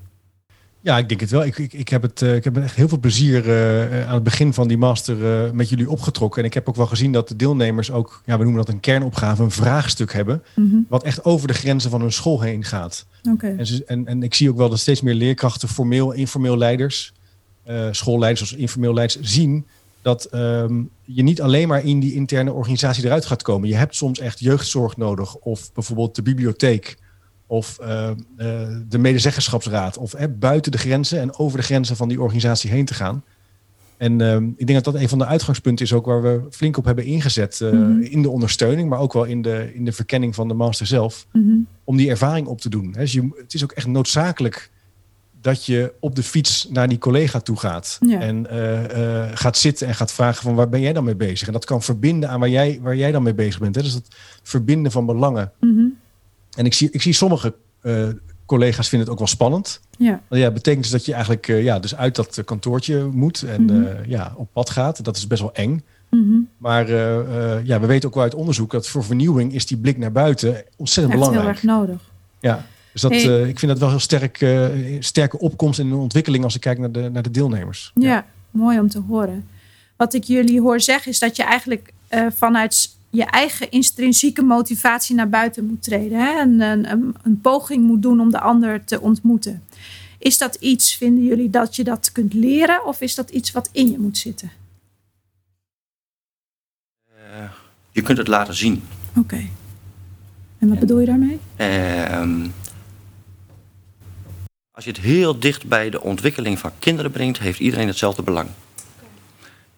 Ja, 0.83 0.99
ik 0.99 1.09
denk 1.09 1.21
het 1.21 1.31
wel. 1.31 1.45
Ik, 1.45 1.59
ik, 1.59 1.73
ik, 1.73 1.89
heb, 1.89 2.03
het, 2.03 2.21
uh, 2.21 2.35
ik 2.35 2.45
heb 2.45 2.57
echt 2.57 2.77
heel 2.77 2.89
veel 2.89 2.99
plezier 2.99 3.47
uh, 3.47 4.09
aan 4.09 4.15
het 4.15 4.23
begin 4.23 4.55
van 4.55 4.69
die 4.69 4.79
master 4.79 5.45
uh, 5.45 5.51
met 5.51 5.69
jullie 5.69 5.91
opgetrokken. 5.91 6.41
En 6.41 6.49
ik 6.49 6.55
heb 6.55 6.69
ook 6.69 6.77
wel 6.77 6.87
gezien 6.87 7.13
dat 7.13 7.29
de 7.29 7.37
deelnemers 7.37 7.91
ook, 7.91 8.23
ja, 8.27 8.37
we 8.37 8.43
noemen 8.43 8.65
dat 8.65 8.75
een 8.75 8.81
kernopgave, 8.81 9.43
een 9.43 9.51
vraagstuk 9.51 10.13
hebben. 10.13 10.43
Mm 10.55 10.71
-hmm. 10.71 10.87
Wat 10.89 11.03
echt 11.03 11.25
over 11.25 11.49
de 11.49 11.55
grenzen 11.55 11.91
van 11.91 12.01
hun 12.01 12.13
school 12.13 12.41
heen 12.41 12.65
gaat. 12.65 13.07
Okay. 13.33 13.57
En, 13.57 13.67
ze, 13.67 13.85
en, 13.85 14.07
en 14.07 14.23
ik 14.23 14.35
zie 14.35 14.51
ook 14.51 14.57
wel 14.57 14.69
dat 14.69 14.79
steeds 14.79 15.01
meer 15.01 15.15
leerkrachten, 15.15 15.69
formeel, 15.69 16.13
informeel 16.13 16.57
leiders, 16.57 17.13
schoolleiders 17.91 18.41
als 18.41 18.61
informeel 18.61 18.95
leiders, 18.95 19.33
zien 19.33 19.67
dat 20.03 20.29
um, 20.35 20.91
je 21.05 21.23
niet 21.23 21.43
alleen 21.43 21.69
maar 21.69 21.85
in 21.85 22.01
die 22.01 22.15
interne 22.15 22.53
organisatie 22.53 23.05
eruit 23.05 23.27
gaat 23.27 23.43
komen. 23.43 23.69
Je 23.69 23.75
hebt 23.75 23.97
soms 23.97 24.19
echt 24.19 24.41
jeugdzorg 24.41 24.97
nodig 24.97 25.35
of 25.35 25.73
bijvoorbeeld 25.73 26.15
de 26.15 26.23
bibliotheek 26.23 26.97
of 27.51 27.79
uh, 27.81 28.11
uh, 28.39 28.69
de 28.89 28.99
medezeggenschapsraad. 28.99 29.99
Of 29.99 30.15
buiten 30.39 30.73
de 30.73 30.79
grenzen 30.79 31.21
en 31.21 31.39
over 31.39 31.59
de 31.59 31.65
grenzen 31.65 31.97
van 31.97 32.09
die 32.09 32.21
organisatie 32.21 32.71
heen 32.71 32.85
te 32.85 32.95
gaan. 32.95 33.25
En 33.97 34.21
ik 34.57 34.67
denk 34.67 34.85
dat 34.85 34.93
dat 34.93 35.03
een 35.03 35.09
van 35.09 35.19
de 35.19 35.27
uitgangspunten 35.27 35.85
is 35.85 35.93
ook 35.93 36.07
waar 36.07 36.23
we 36.23 36.43
flink 36.51 36.77
op 36.77 36.85
hebben 36.85 37.05
ingezet. 37.05 37.61
Mm 37.63 37.71
-hmm. 37.71 38.03
In 38.03 38.23
de 38.23 38.31
ondersteuning, 38.31 38.89
maar 38.89 38.99
ook 38.99 39.13
wel 39.13 39.25
in 39.25 39.43
de, 39.43 39.71
in 39.75 39.85
de 39.85 39.93
verkenning 39.93 40.35
van 40.35 40.49
de 40.49 40.55
master 40.55 40.87
zelf. 40.87 41.27
Mm 41.33 41.43
-hmm. 41.43 41.67
Om 41.85 41.97
die 41.97 42.11
ervaring 42.11 42.47
op 42.47 42.61
te 42.61 42.69
doen. 42.69 42.93
Dus 42.93 43.13
je, 43.13 43.29
het 43.37 43.55
is 43.55 43.63
ook 43.63 43.73
echt 43.73 43.87
noodzakelijk 43.87 44.71
dat 45.41 45.67
je 45.67 45.93
op 46.01 46.15
de 46.15 46.23
fiets 46.23 46.69
naar 46.71 46.89
die 46.89 46.99
collega 46.99 47.41
toe 47.41 47.57
gaat. 47.57 47.99
Ja. 48.07 48.21
En 48.21 48.47
gaat 49.37 49.57
zitten 49.57 49.87
en 49.87 49.95
gaat 49.95 50.13
vragen 50.13 50.43
van 50.43 50.55
waar 50.55 50.69
ben 50.69 50.81
jij 50.81 50.93
dan 50.93 51.05
mee 51.05 51.17
bezig? 51.17 51.47
En 51.47 51.53
dat 51.53 51.65
kan 51.65 51.83
verbinden 51.83 52.29
aan 52.29 52.41
waar 52.41 52.49
jij, 52.49 52.79
waar 52.83 52.97
jij 52.97 53.13
dan 53.13 53.23
mee 53.23 53.35
bezig 53.35 53.61
bent. 53.61 53.75
Hè? 53.75 53.83
Dus 53.83 53.93
dat 53.93 54.09
verbinden 54.43 54.93
van 54.93 55.07
belangen. 55.07 55.53
Mm 55.61 55.77
-hmm. 55.77 55.99
En 56.57 56.65
ik 56.65 56.75
zie, 56.75 56.89
ik 56.91 57.03
zie 57.03 57.13
sommige 57.13 57.55
uh, 57.83 58.09
collega's 58.47 58.89
vinden 58.89 59.09
het 59.09 59.11
ook 59.11 59.19
wel 59.25 59.35
spannend. 59.35 59.81
Ja. 59.99 60.21
Want 60.29 60.43
ja, 60.43 60.51
betekent 60.51 60.83
dus 60.83 60.93
dat 60.93 61.05
je 61.05 61.13
eigenlijk 61.13 61.49
uh, 61.49 61.63
ja, 61.63 61.79
dus 61.79 61.97
uit 61.97 62.15
dat 62.15 62.43
kantoortje 62.45 63.05
moet 63.05 63.43
en 63.43 63.65
Mhm. 63.65 63.75
mm 63.75 63.85
-hmm. 63.85 63.97
ja, 64.07 64.33
op 64.37 64.49
pad 64.53 64.71
gaat. 64.71 65.05
Dat 65.05 65.17
is 65.17 65.27
best 65.27 65.41
wel 65.41 65.55
eng. 65.55 65.85
Mm 66.11 66.23
-hmm. 66.23 66.49
Maar 66.57 66.91
ja, 67.65 67.81
we 67.81 67.87
weten 67.87 68.09
ook 68.09 68.15
wel 68.15 68.25
uit 68.25 68.35
onderzoek 68.35 68.71
dat 68.71 68.89
voor 68.89 69.05
vernieuwing 69.05 69.55
is 69.55 69.67
die 69.67 69.77
blik 69.77 69.99
naar 69.99 70.13
buiten 70.13 70.65
ontzettend 70.77 71.15
Echt 71.15 71.25
belangrijk. 71.25 71.61
heel 71.61 71.71
erg 71.71 71.79
nodig. 71.79 72.11
Ja. 72.41 72.67
Dus 72.93 73.03
dat, 73.03 73.11
hey. 73.11 73.49
ik 73.49 73.59
vind 73.59 73.73
dat 73.73 73.81
wel 73.81 73.89
heel 73.89 73.99
sterk, 73.99 74.47
sterke 74.99 75.39
opkomst 75.39 75.89
de 75.89 75.95
ontwikkeling 75.95 76.45
als 76.45 76.55
ik 76.55 76.61
kijk 76.61 76.79
naar 76.79 76.93
de, 76.93 77.09
naar 77.13 77.23
de 77.23 77.31
deelnemers. 77.31 77.93
Ja, 77.95 78.09
ja, 78.09 78.27
mooi 78.51 78.79
om 78.79 78.89
te 78.89 79.01
horen. 79.09 79.49
Wat 79.97 80.15
ik 80.15 80.25
jullie 80.25 80.61
hoor 80.61 80.81
zeggen 80.81 81.13
is 81.13 81.19
dat 81.19 81.37
je 81.37 81.43
eigenlijk 81.43 81.93
vanuit 82.37 82.91
je 83.11 83.25
eigen 83.25 83.71
intrinsieke 83.71 84.43
motivatie 84.43 85.15
naar 85.15 85.29
buiten 85.29 85.67
moet 85.67 85.83
treden. 85.83 86.19
Hè? 86.19 86.39
En 86.41 86.61
een, 86.61 86.91
een, 86.91 87.15
een, 87.23 87.41
poging 87.41 87.85
moet 87.85 88.03
doen 88.03 88.21
om 88.21 88.31
de 88.31 88.41
ander 88.41 88.85
te 88.85 89.01
ontmoeten. 89.01 89.63
Is 90.19 90.39
dat 90.39 90.55
iets, 90.55 90.97
vinden 90.97 91.25
jullie, 91.25 91.51
dat 91.51 91.77
je 91.77 91.85
dat 91.85 92.13
kunt 92.13 92.35
leren? 92.35 92.87
Of 92.87 93.01
is 93.01 93.15
dat 93.15 93.31
iets 93.31 93.53
wat 93.53 93.69
in 93.73 93.91
je 93.91 93.99
moet 93.99 94.19
zitten? 94.19 94.51
Uh, 97.17 97.51
je 97.91 98.03
kunt 98.03 98.19
het 98.19 98.29
laten 98.29 98.55
zien. 98.55 98.83
Oké. 99.11 99.19
Okay. 99.19 99.51
En 100.59 100.69
wat 100.69 100.75
en, 100.75 100.81
bedoel 100.81 100.99
je 100.99 101.07
daarmee? 101.07 101.39
Uh, 101.57 102.49
als 104.71 104.85
je 104.85 104.91
het 104.91 105.01
heel 105.01 105.39
dicht 105.39 105.67
bij 105.67 105.91
de 105.91 106.03
ontwikkeling 106.03 106.59
van 106.59 106.71
kinderen 106.79 107.11
brengt, 107.11 107.39
heeft 107.39 107.61
iedereen 107.61 107.87
hetzelfde 107.87 108.23
belang. 108.23 108.49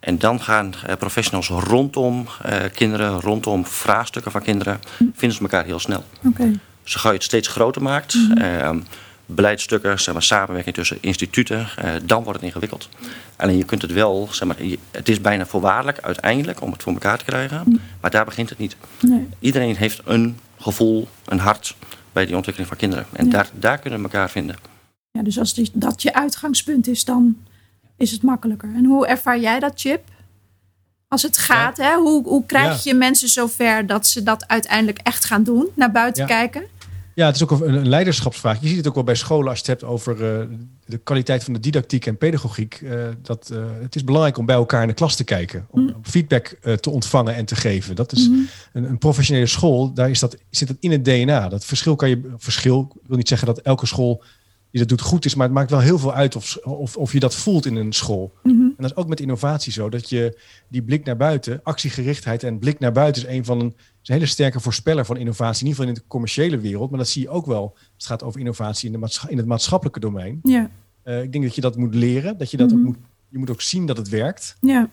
En 0.02 0.18
dan 0.18 0.40
gaan 0.40 0.74
eh, 0.86 0.96
professionals 0.96 1.48
rondom 1.48 2.26
eh, 2.42 2.56
kinderen, 2.74 3.20
rondom 3.20 3.66
vraagstukken 3.66 4.32
van 4.32 4.42
kinderen, 4.42 4.80
vinden 4.98 5.32
ze 5.32 5.40
elkaar 5.42 5.64
heel 5.64 5.78
snel. 5.78 6.04
Oké. 6.24 6.52
Dus 6.82 6.94
ga 6.94 7.08
je 7.08 7.14
het 7.14 7.24
steeds 7.24 7.48
groter 7.48 7.82
maakt, 7.82 8.16
ehm, 8.34 8.80
beleidsstukken, 9.26 10.00
zeg 10.00 10.14
maar, 10.14 10.22
samenwerking 10.22 10.74
tussen 10.74 10.98
instituten, 11.00 11.66
eh, 11.76 11.90
dan 12.04 12.22
wordt 12.22 12.38
het 12.38 12.48
ingewikkeld. 12.48 12.88
Alleen 13.36 13.56
je 13.56 13.64
kunt 13.64 13.82
het 13.82 13.92
wel, 13.92 14.28
zeg 14.30 14.48
maar, 14.48 14.56
het 14.90 15.08
is 15.08 15.20
bijna 15.20 15.46
voorwaardelijk 15.46 16.00
uiteindelijk 16.00 16.60
om 16.60 16.72
het 16.72 16.82
voor 16.82 16.92
elkaar 16.92 17.18
te 17.18 17.24
krijgen, 17.24 17.80
maar 18.00 18.10
daar 18.10 18.24
begint 18.24 18.48
het 18.48 18.58
niet. 18.58 18.76
Nee. 19.00 19.28
Iedereen 19.38 19.76
heeft 19.76 20.00
een 20.04 20.38
gevoel, 20.58 21.08
een 21.24 21.38
hart 21.38 21.76
bij 22.12 22.26
die 22.26 22.36
ontwikkeling 22.36 22.70
van 22.70 22.80
kinderen. 22.80 23.06
En 23.12 23.24
Ja. 23.24 23.30
daar, 23.30 23.48
daar 23.58 23.78
kunnen 23.78 23.98
we 23.98 24.04
elkaar 24.04 24.30
vinden. 24.30 24.56
Ja, 25.10 25.22
dus 25.22 25.38
als 25.38 25.60
dat 25.72 26.02
je 26.02 26.14
uitgangspunt 26.14 26.86
is, 26.86 27.04
dan 27.04 27.36
is 28.02 28.10
het 28.10 28.22
makkelijker. 28.22 28.68
En 28.74 28.84
hoe 28.84 29.06
ervaar 29.06 29.40
jij 29.40 29.58
dat, 29.60 29.72
Chip? 29.74 30.00
Als 31.08 31.22
het 31.22 31.36
gaat, 31.38 31.76
hè? 31.76 31.94
Hoe, 31.96 32.22
hoe 32.24 32.46
krijg 32.46 32.84
je 32.84 32.94
mensen 32.94 33.28
zover 33.28 33.86
dat 33.86 34.06
ze 34.06 34.22
dat 34.22 34.48
uiteindelijk 34.48 34.98
echt 34.98 35.24
gaan 35.24 35.42
doen? 35.42 35.68
Naar 35.74 35.92
buiten 35.92 36.22
Ja. 36.22 36.28
kijken? 36.28 36.62
Ja, 37.14 37.26
het 37.26 37.34
is 37.36 37.42
ook 37.42 37.50
een, 37.50 37.74
een 37.74 37.88
leiderschapsvraag. 37.88 38.60
Je 38.60 38.68
ziet 38.68 38.76
het 38.76 38.88
ook 38.88 38.94
wel 38.94 39.04
bij 39.04 39.14
scholen 39.14 39.48
als 39.48 39.58
je 39.58 39.70
het 39.70 39.80
hebt 39.80 39.92
over 39.92 40.12
eh, 40.40 40.46
de 40.84 40.98
kwaliteit 40.98 41.44
van 41.44 41.52
de 41.52 41.60
didactiek 41.60 42.06
en 42.06 42.16
pedagogiek. 42.18 42.80
eh, 42.84 43.04
dat, 43.22 43.50
eh, 43.52 43.64
het 43.82 43.94
is 43.94 44.04
belangrijk 44.04 44.38
om 44.38 44.46
bij 44.46 44.54
elkaar 44.56 44.82
in 44.82 44.88
de 44.88 44.94
klas 44.94 45.16
te 45.16 45.24
kijken. 45.24 45.66
Om 45.70 45.80
Mm. 45.82 45.94
feedback 46.02 46.56
te 46.80 46.90
ontvangen 46.90 47.34
en 47.34 47.44
te 47.44 47.54
geven. 47.56 47.96
Dat 47.96 48.12
is 48.12 48.28
Mhm. 48.28 48.38
een, 48.72 48.84
een 48.84 48.98
professionele 48.98 49.46
school, 49.46 49.92
daar 49.92 50.10
is 50.10 50.18
dat, 50.18 50.36
zit 50.50 50.68
dat 50.68 50.76
in 50.80 50.90
het 50.90 51.04
DNA. 51.04 51.48
Dat 51.48 51.64
verschil 51.64 51.96
kan 51.96 52.08
je. 52.08 52.30
Verschil, 52.36 52.90
ik 52.94 53.00
wil 53.08 53.16
niet 53.16 53.28
zeggen 53.28 53.46
dat 53.46 53.58
elke 53.60 53.86
school 53.86 54.22
die 54.72 54.80
dat 54.80 54.88
doet 54.88 55.00
goed 55.00 55.24
is, 55.24 55.34
maar 55.34 55.46
het 55.46 55.54
maakt 55.54 55.70
wel 55.70 55.80
heel 55.80 55.98
veel 55.98 56.12
uit 56.14 56.36
of, 56.36 56.56
of, 56.56 56.96
of 56.96 57.12
je 57.12 57.20
dat 57.20 57.34
voelt 57.34 57.66
in 57.66 57.76
een 57.76 57.92
school. 57.92 58.32
Mhm. 58.42 58.52
En 58.62 58.74
dat 58.76 58.90
is 58.90 58.96
ook 58.96 59.08
met 59.08 59.20
innovatie 59.20 59.72
zo, 59.72 59.88
dat 59.88 60.08
je 60.08 60.38
die 60.68 60.82
blik 60.82 61.04
naar 61.04 61.16
buiten, 61.16 61.60
actiegerichtheid 61.62 62.42
en 62.42 62.58
blik 62.58 62.78
naar 62.78 62.92
buiten 62.92 63.22
is 63.22 63.28
een 63.36 63.44
van 63.44 63.60
een, 63.60 63.74
is 63.76 64.08
een 64.08 64.14
hele 64.14 64.26
sterke 64.26 64.60
voorspeller 64.60 65.04
van 65.04 65.16
innovatie. 65.16 65.60
In 65.62 65.68
ieder 65.70 65.82
geval 65.84 65.96
in 65.96 66.00
de 66.02 66.08
commerciële 66.08 66.58
wereld, 66.58 66.90
maar 66.90 66.98
dat 66.98 67.08
zie 67.08 67.22
je 67.22 67.28
ook 67.28 67.46
wel. 67.46 67.62
als 67.72 67.80
Het 67.96 68.06
gaat 68.06 68.22
over 68.22 68.40
innovatie 68.40 68.90
in, 68.92 69.00
de 69.00 69.26
in 69.28 69.36
het 69.36 69.46
maatschappelijke 69.46 70.00
domein. 70.00 70.40
Ja, 70.42 70.70
Eh, 71.02 71.22
ik 71.22 71.32
denk 71.32 71.44
dat 71.44 71.54
je 71.54 71.60
dat 71.60 71.76
moet 71.76 71.94
leren, 71.94 72.38
dat 72.38 72.50
je 72.50 72.56
dat 72.56 72.68
Mhm. 72.70 72.78
ook 72.78 72.84
moet, 72.84 72.96
je 73.28 73.38
moet 73.38 73.50
ook 73.50 73.60
zien 73.60 73.86
dat 73.86 73.96
het 73.96 74.08
werkt. 74.08 74.56
ja, 74.60 74.88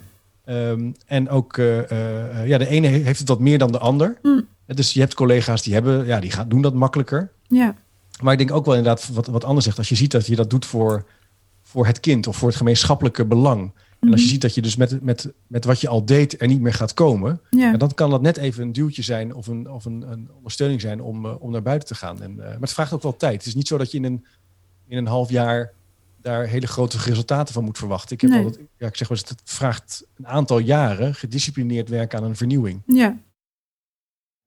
Ehm, 0.45 0.91
en 1.05 1.29
ook, 1.29 1.57
eh, 1.57 1.91
eh, 2.41 2.47
ja, 2.47 2.57
de 2.57 2.67
ene 2.67 2.87
he- 2.87 2.97
heeft 2.97 3.19
het 3.19 3.27
wat 3.27 3.39
meer 3.39 3.57
dan 3.57 3.71
de 3.71 3.77
ander. 3.79 4.17
Mm. 4.21 4.47
Dus 4.65 4.93
je 4.93 4.99
hebt 4.99 5.13
collega's 5.13 5.61
die 5.63 5.73
hebben, 5.73 6.05
ja, 6.05 6.19
die 6.19 6.31
gaan 6.31 6.49
doen 6.49 6.61
dat 6.61 6.73
makkelijker. 6.73 7.31
ja. 7.47 7.75
Maar 8.21 8.31
ik 8.33 8.37
denk 8.39 8.51
ook 8.51 8.65
wel 8.65 8.75
inderdaad 8.75 9.07
wat, 9.09 9.27
wat 9.27 9.43
anders 9.43 9.65
zegt. 9.65 9.77
Als 9.77 9.89
je 9.89 9.95
ziet 9.95 10.11
dat 10.11 10.25
je 10.27 10.35
dat 10.35 10.49
doet 10.49 10.65
voor, 10.65 11.05
voor 11.61 11.85
het 11.85 11.99
kind 11.99 12.27
of 12.27 12.37
voor 12.37 12.47
het 12.47 12.57
gemeenschappelijke 12.57 13.25
belang. 13.25 13.61
En 13.99 14.11
als 14.11 14.19
je 14.19 14.25
Mhm. 14.25 14.29
ziet 14.33 14.41
dat 14.41 14.55
je 14.55 14.61
dus 14.61 14.75
met, 14.75 15.01
met, 15.01 15.31
met 15.47 15.65
wat 15.65 15.81
je 15.81 15.87
al 15.87 16.05
deed 16.05 16.41
er 16.41 16.47
niet 16.47 16.61
meer 16.61 16.73
gaat 16.73 16.93
komen. 16.93 17.41
ja. 17.49 17.77
Dan 17.77 17.93
kan 17.93 18.09
dat 18.09 18.21
net 18.21 18.37
even 18.37 18.63
een 18.63 18.71
duwtje 18.73 19.01
zijn 19.01 19.33
of 19.35 19.47
een, 19.47 19.69
of 19.71 19.85
een, 19.85 20.11
een 20.11 20.29
ondersteuning 20.35 20.81
zijn 20.81 21.01
om, 21.01 21.25
eh, 21.25 21.35
om 21.41 21.51
naar 21.51 21.61
buiten 21.61 21.87
te 21.87 21.95
gaan. 21.95 22.21
En, 22.21 22.31
eh, 22.39 22.45
maar 22.49 22.59
het 22.59 22.71
vraagt 22.73 22.93
ook 22.93 23.03
wel 23.03 23.17
tijd. 23.17 23.33
Het 23.37 23.45
is 23.45 23.55
niet 23.55 23.67
zo 23.67 23.77
dat 23.77 23.91
je 23.91 23.97
in 23.97 24.03
een, 24.03 24.25
in 24.87 24.97
een 24.97 25.07
half 25.07 25.29
jaar 25.29 25.73
daar 26.21 26.45
hele 26.47 26.67
grote 26.67 26.97
resultaten 26.97 27.53
van 27.53 27.63
moet 27.63 27.77
verwachten. 27.77 28.15
Ik, 28.15 28.21
heb 28.21 28.29
Nee. 28.29 28.43
altijd, 28.45 28.65
ja, 28.77 28.87
ik 28.87 28.97
zeg 28.97 29.07
wel 29.07 29.17
eens, 29.17 29.29
het 29.29 29.41
vraagt 29.43 30.03
een 30.17 30.27
aantal 30.27 30.59
jaren 30.59 31.15
gedisciplineerd 31.15 31.89
werken 31.89 32.19
aan 32.19 32.25
een 32.25 32.35
vernieuwing. 32.35 32.81
ja. 32.85 33.17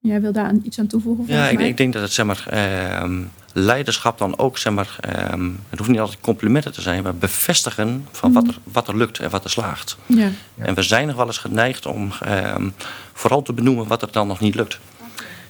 Jij 0.03 0.21
wil 0.21 0.33
daar 0.33 0.53
iets 0.63 0.79
aan 0.79 0.87
toevoegen? 0.87 1.25
Ja, 1.29 1.49
ik, 1.49 1.59
mij? 1.59 1.69
ik 1.69 1.77
denk 1.77 1.93
dat 1.93 2.03
het 2.03 2.13
zeg 2.13 2.27
maar, 2.27 2.45
ehm, 2.49 3.23
leiderschap 3.53 4.19
dan 4.19 4.39
ook, 4.39 4.59
zeg 4.59 4.73
maar, 4.73 4.97
ehm, 5.01 5.51
het 5.69 5.79
hoeft 5.79 5.91
niet 5.91 6.01
altijd 6.01 6.21
complimenten 6.21 6.73
te 6.73 6.81
zijn, 6.81 7.03
maar 7.03 7.15
bevestigen 7.15 8.07
van 8.11 8.33
wat, 8.33 8.49
er, 8.49 8.59
wat 8.65 8.89
er 8.89 8.97
lukt 8.97 9.19
en 9.19 9.31
wat 9.31 9.45
er 9.45 9.51
slaagt. 9.51 9.97
Ja, 10.07 10.31
Ja. 10.55 10.65
En 10.65 10.75
we 10.75 10.83
zijn 10.83 11.07
nog 11.07 11.17
wel 11.17 11.27
eens 11.27 11.39
geneigd 11.39 11.87
om 11.87 12.13
ehm, 12.21 12.69
vooral 13.13 13.43
te 13.43 13.53
benoemen 13.53 13.87
wat 13.87 14.03
er 14.03 14.13
dan 14.13 14.27
nog 14.27 14.41
niet 14.41 14.55
lukt. 14.55 14.79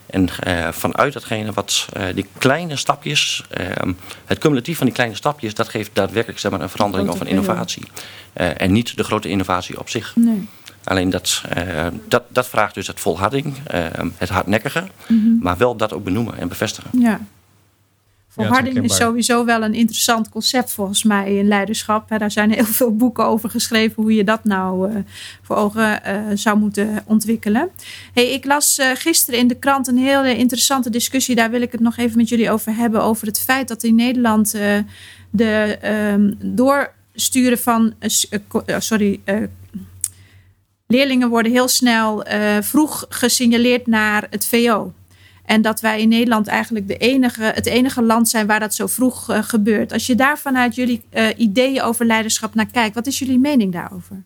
En 0.06 0.28
eh, 0.38 0.68
vanuit 0.72 1.12
datgene 1.12 1.52
wat 1.52 1.86
eh, 1.92 2.04
die 2.14 2.26
kleine 2.38 2.76
stapjes, 2.76 3.44
ehm, 3.50 3.92
het 4.24 4.38
cumulatief 4.38 4.76
van 4.76 4.86
die 4.86 4.94
kleine 4.94 5.16
stapjes, 5.16 5.54
dat 5.54 5.68
geeft 5.68 5.90
daadwerkelijk 5.92 6.40
zeg 6.40 6.50
maar, 6.50 6.60
een 6.60 6.68
verandering 6.68 7.10
of 7.10 7.20
een 7.20 7.26
innovatie. 7.26 7.82
Eh, 8.32 8.60
en 8.60 8.72
niet 8.72 8.96
de 8.96 9.04
grote 9.04 9.28
innovatie 9.28 9.78
op 9.78 9.88
zich. 9.88 10.12
nee. 10.16 10.48
Alleen 10.84 11.10
dat, 11.10 11.42
eh, 11.48 11.86
dat, 12.08 12.22
dat 12.28 12.48
vraagt 12.48 12.74
dus 12.74 12.86
het 12.86 13.00
volharding, 13.00 13.54
ehm, 13.66 14.08
het 14.16 14.28
hardnekkige, 14.28 14.84
Mhm. 15.08 15.38
maar 15.40 15.56
wel 15.56 15.76
dat 15.76 15.92
ook 15.92 16.04
benoemen 16.04 16.38
en 16.38 16.48
bevestigen. 16.48 16.90
Ja. 17.00 17.20
Volharding 18.28 18.82
is 18.84 18.96
sowieso 18.96 19.44
wel 19.44 19.62
een 19.62 19.74
interessant 19.74 20.28
concept 20.28 20.70
volgens 20.72 21.04
mij 21.04 21.36
in 21.36 21.48
leiderschap. 21.48 22.08
Hè, 22.08 22.18
Daar 22.18 22.30
zijn 22.30 22.50
heel 22.52 22.64
veel 22.80 22.96
boeken 22.96 23.24
over 23.24 23.50
geschreven 23.50 24.02
hoe 24.02 24.14
je 24.14 24.24
dat 24.24 24.44
nou 24.44 24.90
eh, 24.90 24.96
voor 25.42 25.56
ogen 25.56 26.04
eh, 26.04 26.16
zou 26.34 26.58
moeten 26.58 27.02
ontwikkelen. 27.06 27.68
Hey, 28.14 28.30
ik 28.32 28.44
las 28.44 28.78
eh, 28.78 28.90
gisteren 28.94 29.40
in 29.40 29.48
de 29.48 29.54
krant 29.54 29.86
een 29.88 29.96
hele 29.98 30.36
interessante 30.36 30.90
discussie. 30.90 31.34
Daar 31.34 31.50
wil 31.50 31.62
ik 31.62 31.72
het 31.72 31.80
nog 31.80 31.96
even 31.96 32.16
met 32.16 32.28
jullie 32.28 32.50
over 32.50 32.74
hebben. 32.74 33.02
Over 33.02 33.26
het 33.26 33.40
feit 33.40 33.68
dat 33.68 33.82
in 33.82 33.94
Nederland 33.94 34.54
eh, 34.54 34.78
de 35.30 35.78
ehm, 35.80 36.32
doorsturen 36.38 37.58
van. 37.58 37.94
eh, 37.98 38.10
eh, 38.30 38.40
eh, 38.66 38.80
sorry. 38.80 39.20
Leerlingen 40.86 41.28
worden 41.28 41.52
heel 41.52 41.68
snel 41.68 42.24
eh, 42.24 42.56
vroeg 42.60 43.06
gesignaleerd 43.08 43.86
naar 43.86 44.26
het 44.30 44.46
VO. 44.46 44.92
En 45.44 45.62
dat 45.62 45.80
wij 45.80 46.00
in 46.00 46.08
Nederland 46.08 46.46
eigenlijk 46.46 46.88
de 46.88 46.96
enige, 46.96 47.42
het 47.42 47.66
enige 47.66 48.02
land 48.02 48.28
zijn 48.28 48.46
waar 48.46 48.60
dat 48.60 48.74
zo 48.74 48.86
vroeg 48.86 49.30
eh, 49.30 49.42
gebeurt. 49.42 49.92
Als 49.92 50.06
je 50.06 50.14
daar 50.14 50.38
vanuit 50.38 50.74
jullie 50.74 51.02
eh, 51.10 51.26
ideeën 51.36 51.82
over 51.82 52.06
leiderschap 52.06 52.54
naar 52.54 52.66
kijkt, 52.70 52.94
wat 52.94 53.06
is 53.06 53.18
jullie 53.18 53.38
mening 53.38 53.72
daarover? 53.72 54.24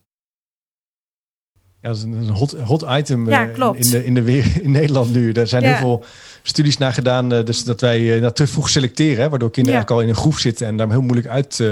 Ja, 1.81 1.89
dat 1.89 1.97
is 1.97 2.03
een 2.03 2.29
hot, 2.29 2.53
hot 2.53 2.85
item 2.89 3.29
Ja, 3.29 3.45
klopt. 3.47 3.85
in, 3.85 3.91
de, 3.91 4.05
in, 4.05 4.15
de, 4.15 4.23
weer- 4.23 4.61
in 4.63 4.71
Nederland 4.71 5.13
nu. 5.15 5.33
Er 5.33 5.47
zijn 5.47 5.63
Ja. 5.63 5.69
heel 5.69 5.79
veel 5.79 6.05
studies 6.43 6.79
naar 6.79 6.93
gedaan. 6.93 7.29
dus 7.29 7.65
dat 7.65 7.81
wij 7.81 8.21
nou, 8.21 8.33
te 8.33 8.47
vroeg 8.47 8.69
selecteren. 8.69 9.23
Hè, 9.23 9.29
waardoor 9.29 9.51
kinderen 9.51 9.79
Ja. 9.81 9.87
eigenlijk 9.87 9.91
al 9.91 10.01
in 10.01 10.09
een 10.09 10.31
groef 10.31 10.39
zitten 10.41 10.67
en 10.67 10.77
daar 10.77 10.91
heel 10.91 11.03
moeilijk 11.03 11.27
uit, 11.27 11.63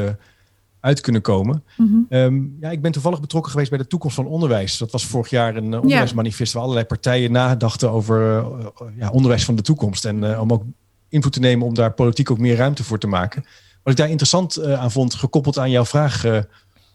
uit 0.84 1.00
kunnen 1.00 1.22
komen. 1.22 1.64
Mhm. 1.76 1.94
Ehm, 2.08 2.42
ja, 2.60 2.70
ik 2.70 2.82
ben 2.82 2.92
toevallig 2.92 3.20
betrokken 3.20 3.50
geweest 3.50 3.70
bij 3.70 3.78
de 3.78 3.86
toekomst 3.86 4.16
van 4.16 4.26
onderwijs. 4.26 4.78
Dat 4.78 4.90
was 4.90 5.06
vorig 5.06 5.30
jaar 5.30 5.56
een 5.56 5.72
eh, 5.72 5.80
onderwijsmanifest 5.80 6.52
waar 6.52 6.62
allerlei 6.62 6.86
partijen 6.86 7.32
nadachten 7.32 7.90
over 7.90 8.38
eh, 8.38 8.46
ja, 8.98 9.10
onderwijs 9.10 9.44
van 9.44 9.56
de 9.56 9.62
toekomst. 9.62 10.04
En 10.04 10.32
eh, 10.32 10.40
om 10.40 10.52
ook 10.52 10.62
invloed 11.08 11.32
te 11.32 11.40
nemen 11.40 11.66
om 11.66 11.74
daar 11.74 11.92
politiek 11.92 12.30
ook 12.30 12.38
meer 12.38 12.56
ruimte 12.56 12.84
voor 12.84 12.98
te 12.98 13.06
maken. 13.06 13.44
Wat 13.82 13.92
ik 13.92 13.98
daar 13.98 14.08
interessant 14.08 14.64
aan 14.64 14.90
vond, 14.90 15.14
gekoppeld 15.14 15.58
aan 15.58 15.70
jouw 15.70 15.84
vraag 15.84 16.24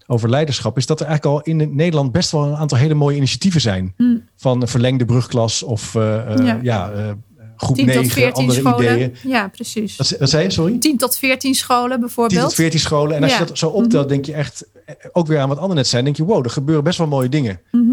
over 0.08 0.30
leiderschap, 0.30 0.78
is 0.78 0.86
dat 0.86 1.00
er 1.00 1.06
eigenlijk 1.06 1.36
al 1.36 1.54
in 1.54 1.76
Nederland 1.76 2.12
best 2.12 2.32
wel 2.32 2.46
een 2.46 2.56
aantal 2.56 2.78
hele 2.78 2.94
mooie 2.94 3.16
initiatieven 3.16 3.62
zijn. 3.62 3.94
Mm. 3.98 4.24
Van 4.36 4.68
verlengde 4.68 5.06
brugklas 5.06 5.64
of 5.64 5.94
Ja. 5.94 6.60
ja. 6.62 7.16
Groep 7.60 7.76
10 7.76 7.86
tot 7.86 7.96
9, 7.96 8.12
14 8.12 8.34
andere 8.42 8.60
scholen. 8.60 8.94
ideeën. 8.94 9.16
Ja, 9.24 9.48
precies. 9.48 9.96
Wat, 9.96 10.16
wat 10.20 10.30
zei 10.30 10.44
je, 10.44 10.50
sorry? 10.52 10.78
10 10.78 10.98
tot 10.98 11.18
14 11.18 11.54
scholen 11.56 11.90
10 11.92 12.00
bijvoorbeeld. 12.00 12.42
tot 12.42 12.54
14 12.54 12.80
scholen. 12.80 13.16
En 13.16 13.24
als 13.24 13.32
Ja. 13.32 13.40
je 13.40 13.46
dat 13.46 13.58
zo 13.58 13.68
optelt, 13.70 14.10
denk 14.10 14.26
je 14.26 14.34
echt 14.34 14.66
eh, 14.86 14.96
ook 15.12 15.28
weer 15.28 15.40
aan 15.40 15.48
wat 15.48 15.58
anderen 15.58 15.76
net 15.76 15.88
zijn. 15.88 16.04
Denk 16.04 16.16
je, 16.18 16.24
wow, 16.26 16.44
er 16.46 16.52
gebeuren 16.52 16.84
best 16.84 16.98
wel 16.98 17.08
mooie 17.08 17.30
dingen. 17.30 17.60
Mhm. 17.72 17.84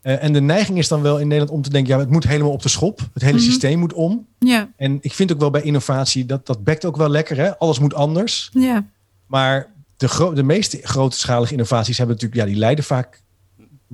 Eh, 0.00 0.22
en 0.22 0.32
de 0.32 0.40
neiging 0.40 0.78
is 0.78 0.88
dan 0.88 1.02
wel 1.02 1.18
in 1.18 1.28
Nederland 1.28 1.56
om 1.56 1.62
te 1.62 1.70
denken, 1.70 1.94
ja, 1.94 1.98
het 2.00 2.10
moet 2.10 2.26
helemaal 2.26 2.52
op 2.52 2.62
de 2.62 2.68
schop. 2.68 3.00
Het 3.12 3.22
hele 3.22 3.36
Mhm. 3.36 3.44
systeem 3.44 3.78
moet 3.78 3.92
om. 3.92 4.26
Ja, 4.38 4.70
En 4.76 4.98
ik 5.00 5.12
vind 5.12 5.32
ook 5.32 5.38
wel 5.40 5.50
bij 5.50 5.62
innovatie, 5.62 6.26
dat, 6.26 6.46
dat 6.46 6.64
bekt 6.64 6.84
ook 6.84 6.96
wel 6.96 7.08
lekker. 7.08 7.36
Hè? 7.36 7.58
Alles 7.58 7.78
moet 7.78 7.94
anders. 7.94 8.50
ja, 8.52 8.86
Maar 9.26 9.72
de, 9.96 10.30
de 10.34 10.42
meeste 10.42 10.78
grootschalige 10.82 11.52
innovaties 11.52 11.98
hebben 11.98 12.16
natuurlijk, 12.16 12.42
ja, 12.46 12.48
die 12.52 12.60
leiden 12.60 12.84
vaak 12.84 13.22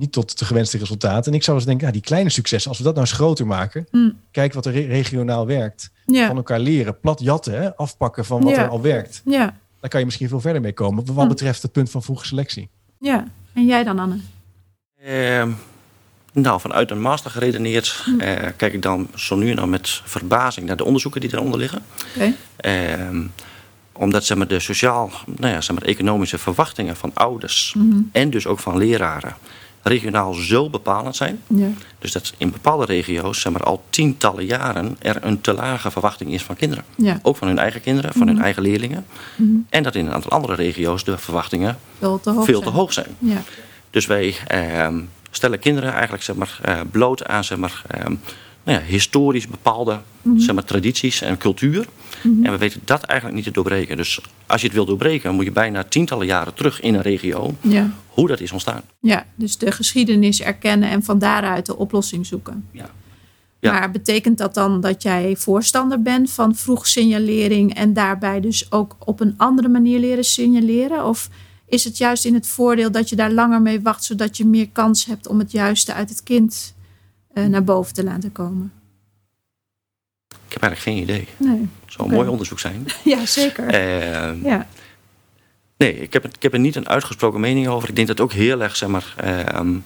niet 0.01 0.11
tot 0.11 0.39
de 0.39 0.45
gewenste 0.45 0.77
resultaten. 0.77 1.31
En 1.31 1.37
ik 1.37 1.43
zou 1.43 1.57
eens 1.57 1.65
denken, 1.65 1.87
ja, 1.87 1.93
die 1.93 2.01
kleine 2.01 2.29
successen, 2.29 2.69
als 2.69 2.77
we 2.79 2.83
dat 2.85 2.95
nou 2.95 3.05
eens 3.07 3.15
groter 3.15 3.47
maken. 3.47 3.87
Mm. 3.91 4.17
Kijk 4.31 4.53
wat 4.53 4.65
er 4.65 4.71
re- 4.71 4.85
regionaal 4.85 5.45
werkt. 5.45 5.91
Van 6.05 6.13
ja, 6.15 6.29
elkaar 6.35 6.59
leren. 6.59 6.99
Plat 6.99 7.19
jatten, 7.19 7.61
hè? 7.61 7.75
afpakken 7.75 8.25
van 8.25 8.41
wat 8.43 8.55
Ja. 8.55 8.63
er 8.63 8.69
al 8.69 8.81
werkt. 8.81 9.21
ja, 9.25 9.57
Daar 9.79 9.89
kan 9.89 9.99
je 9.99 10.05
misschien 10.05 10.27
veel 10.29 10.39
verder 10.41 10.61
mee 10.61 10.73
komen. 10.73 11.05
Wat 11.05 11.23
Hm. 11.23 11.27
betreft 11.29 11.61
het 11.61 11.71
punt 11.71 11.89
van 11.91 12.03
vroege 12.03 12.25
selectie. 12.25 12.69
ja. 12.99 13.27
En 13.53 13.65
jij 13.65 13.83
dan, 13.83 13.99
Anne? 13.99 14.17
Ehm, 15.03 15.51
nou, 16.33 16.59
vanuit 16.59 16.91
een 16.91 17.01
master 17.01 17.31
geredeneerd 17.31 18.05
eh, 18.19 18.35
kijk 18.57 18.73
ik 18.73 18.81
dan 18.81 19.07
zo 19.15 19.35
nu 19.35 19.49
en 19.49 19.55
dan 19.55 19.69
met 19.69 20.01
verbazing 20.03 20.67
naar 20.67 20.77
de 20.77 20.83
onderzoeken 20.85 21.21
die 21.21 21.33
eronder 21.33 21.59
liggen. 21.59 21.81
Oké. 22.15 22.33
Ehm, 22.57 23.21
omdat 23.93 24.25
zeg 24.25 24.37
maar, 24.37 24.47
de 24.47 24.59
sociaal, 24.59 25.11
nou 25.25 25.53
ja, 25.53 25.61
zeg 25.61 25.75
maar, 25.79 25.87
economische 25.87 26.37
verwachtingen 26.37 26.95
van 26.95 27.11
ouders 27.13 27.75
en 28.11 28.29
dus 28.29 28.47
ook 28.47 28.59
van 28.59 28.77
leraren 28.77 29.35
regionaal 29.83 30.33
zo 30.33 30.69
bepalend 30.69 31.15
zijn. 31.15 31.41
Ja, 31.47 31.67
Dus 31.99 32.11
dat 32.11 32.33
in 32.37 32.51
bepaalde 32.51 32.85
regio's 32.85 33.41
zeg 33.41 33.51
maar, 33.53 33.63
al 33.63 33.83
tientallen 33.89 34.45
jaren 34.45 34.95
er 34.99 35.17
een 35.21 35.41
te 35.41 35.53
lage 35.53 35.91
verwachting 35.91 36.31
is 36.33 36.43
van 36.43 36.55
kinderen. 36.55 36.83
ja. 36.97 37.19
Ook 37.21 37.37
van 37.37 37.47
hun 37.47 37.59
eigen 37.59 37.81
kinderen, 37.81 38.11
van 38.13 38.21
Mhm. 38.21 38.29
hun 38.35 38.41
eigen 38.43 38.61
leerlingen. 38.61 39.05
Mhm. 39.35 39.49
En 39.69 39.83
dat 39.83 39.95
in 39.95 40.05
een 40.05 40.13
aantal 40.13 40.31
andere 40.31 40.53
regio's 40.55 41.03
de 41.03 41.17
verwachtingen 41.17 41.77
Veel 41.99 42.19
te 42.19 42.29
hoog 42.29 42.45
veel 42.45 42.59
zijn. 42.61 42.69
te 42.71 42.77
hoog 42.77 42.93
zijn. 42.93 43.07
Ja, 43.19 43.41
Dus 43.89 44.05
wij 44.05 44.35
ehm, 44.47 44.99
stellen 45.31 45.59
kinderen 45.59 45.91
eigenlijk 45.93 46.23
zeg 46.23 46.35
maar, 46.35 46.59
eh, 46.61 46.79
bloot 46.91 47.25
aan 47.25 47.43
zeg 47.43 47.57
maar, 47.57 47.81
ehm, 47.87 48.15
nou 48.63 48.79
ja, 48.79 48.85
historisch 48.85 49.47
bepaalde 49.47 49.99
Mhm. 50.21 50.39
zeg 50.39 50.55
maar, 50.55 50.63
tradities 50.63 51.21
en 51.21 51.37
cultuur. 51.37 51.85
En 52.23 52.51
we 52.51 52.57
weten 52.57 52.81
dat 52.85 53.03
eigenlijk 53.03 53.35
niet 53.39 53.47
te 53.47 53.51
doorbreken. 53.61 53.97
Dus 53.97 54.21
als 54.45 54.61
je 54.61 54.67
het 54.67 54.75
wil 54.75 54.85
doorbreken, 54.85 55.35
moet 55.35 55.45
je 55.45 55.51
bijna 55.51 55.83
tientallen 55.83 56.25
jaren 56.25 56.53
terug 56.53 56.81
in 56.81 56.93
een 56.93 57.01
regio 57.01 57.55
Ja. 57.61 57.91
hoe 58.07 58.27
dat 58.27 58.39
is 58.39 58.51
ontstaan. 58.51 58.81
ja, 58.99 59.25
dus 59.35 59.57
de 59.57 59.71
geschiedenis 59.71 60.41
erkennen 60.41 60.89
en 60.89 61.03
van 61.03 61.19
daaruit 61.19 61.65
de 61.65 61.77
oplossing 61.77 62.25
zoeken. 62.25 62.67
Ja. 62.71 62.89
Ja. 63.59 63.71
Maar 63.71 63.91
betekent 63.91 64.37
dat 64.37 64.53
dan 64.53 64.81
dat 64.81 65.01
jij 65.03 65.35
voorstander 65.37 66.01
bent 66.01 66.31
van 66.31 66.55
vroeg 66.55 66.87
signalering 66.87 67.73
en 67.73 67.93
daarbij 67.93 68.39
dus 68.39 68.71
ook 68.71 68.95
op 68.99 69.19
een 69.19 69.33
andere 69.37 69.67
manier 69.67 69.99
leren 69.99 70.23
signaleren? 70.23 71.05
Of 71.05 71.29
is 71.67 71.83
het 71.83 71.97
juist 71.97 72.25
in 72.25 72.33
het 72.33 72.47
voordeel 72.47 72.91
dat 72.91 73.09
je 73.09 73.15
daar 73.15 73.31
langer 73.31 73.61
mee 73.61 73.81
wacht, 73.81 74.03
zodat 74.03 74.37
je 74.37 74.45
meer 74.45 74.69
kans 74.69 75.05
hebt 75.05 75.27
om 75.27 75.39
het 75.39 75.51
juiste 75.51 75.93
uit 75.93 76.09
het 76.09 76.23
kind 76.23 76.75
eh, 77.33 77.45
naar 77.45 77.63
boven 77.63 77.93
te 77.93 78.03
laten 78.03 78.31
komen? 78.31 78.71
Ik 80.51 80.61
heb 80.61 80.69
eigenlijk 80.69 80.97
geen 80.97 81.03
idee. 81.09 81.27
Nee. 81.37 81.69
Het 81.85 81.93
zou 81.93 82.09
een 82.09 82.15
mooi 82.15 82.27
onderzoek 82.27 82.59
zijn. 82.59 82.85
Ja, 83.03 83.25
zeker. 83.25 83.67
Eh, 83.67 84.43
Ja. 84.43 84.67
Nee, 85.77 85.99
ik 85.99 86.13
heb, 86.13 86.25
ik 86.25 86.41
heb 86.41 86.53
er 86.53 86.59
niet 86.59 86.75
een 86.75 86.89
uitgesproken 86.89 87.39
mening 87.39 87.67
over. 87.67 87.89
Ik 87.89 87.95
denk 87.95 88.07
dat 88.07 88.17
het 88.17 88.27
ook 88.27 88.33
heel 88.33 88.61
erg 88.61 88.75
zeg 88.75 88.89
maar, 88.89 89.13
ehm, 89.17 89.77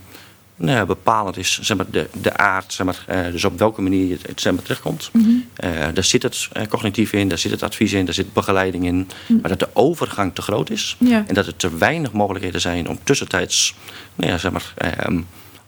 nou 0.55 0.77
ja, 0.77 0.85
bepalend 0.85 1.37
is 1.37 1.59
zeg 1.61 1.77
maar, 1.77 1.85
de, 1.91 2.07
de 2.21 2.37
aard. 2.37 2.73
Zeg 2.73 2.85
maar, 2.85 3.03
eh, 3.07 3.31
dus 3.31 3.45
op 3.45 3.59
welke 3.59 3.81
manier 3.81 4.07
je 4.07 4.13
het, 4.13 4.27
het 4.27 4.41
zeg 4.41 4.53
maar, 4.53 4.61
terechtkomt. 4.61 5.09
Mhm. 5.13 5.29
Eh, 5.55 5.69
daar 5.93 6.03
zit 6.03 6.23
het 6.23 6.47
eh, 6.51 6.67
cognitief 6.67 7.13
in, 7.13 7.27
daar 7.27 7.37
zit 7.37 7.51
het 7.51 7.63
advies 7.63 7.93
in, 7.93 8.05
daar 8.05 8.13
zit 8.13 8.33
begeleiding 8.33 8.85
in. 8.85 9.09
Maar 9.41 9.49
dat 9.49 9.59
de 9.59 9.69
overgang 9.73 10.35
te 10.35 10.41
groot 10.41 10.69
is. 10.69 10.95
Ja. 10.99 11.23
En 11.27 11.33
dat 11.33 11.47
er 11.47 11.55
te 11.55 11.77
weinig 11.77 12.11
mogelijkheden 12.11 12.61
zijn 12.61 12.89
om 12.89 12.99
tussentijds 13.03 13.75
nou 14.15 14.31
ja, 14.31 14.37
zeg 14.37 14.51
maar, 14.51 14.73
ehm, 14.77 15.21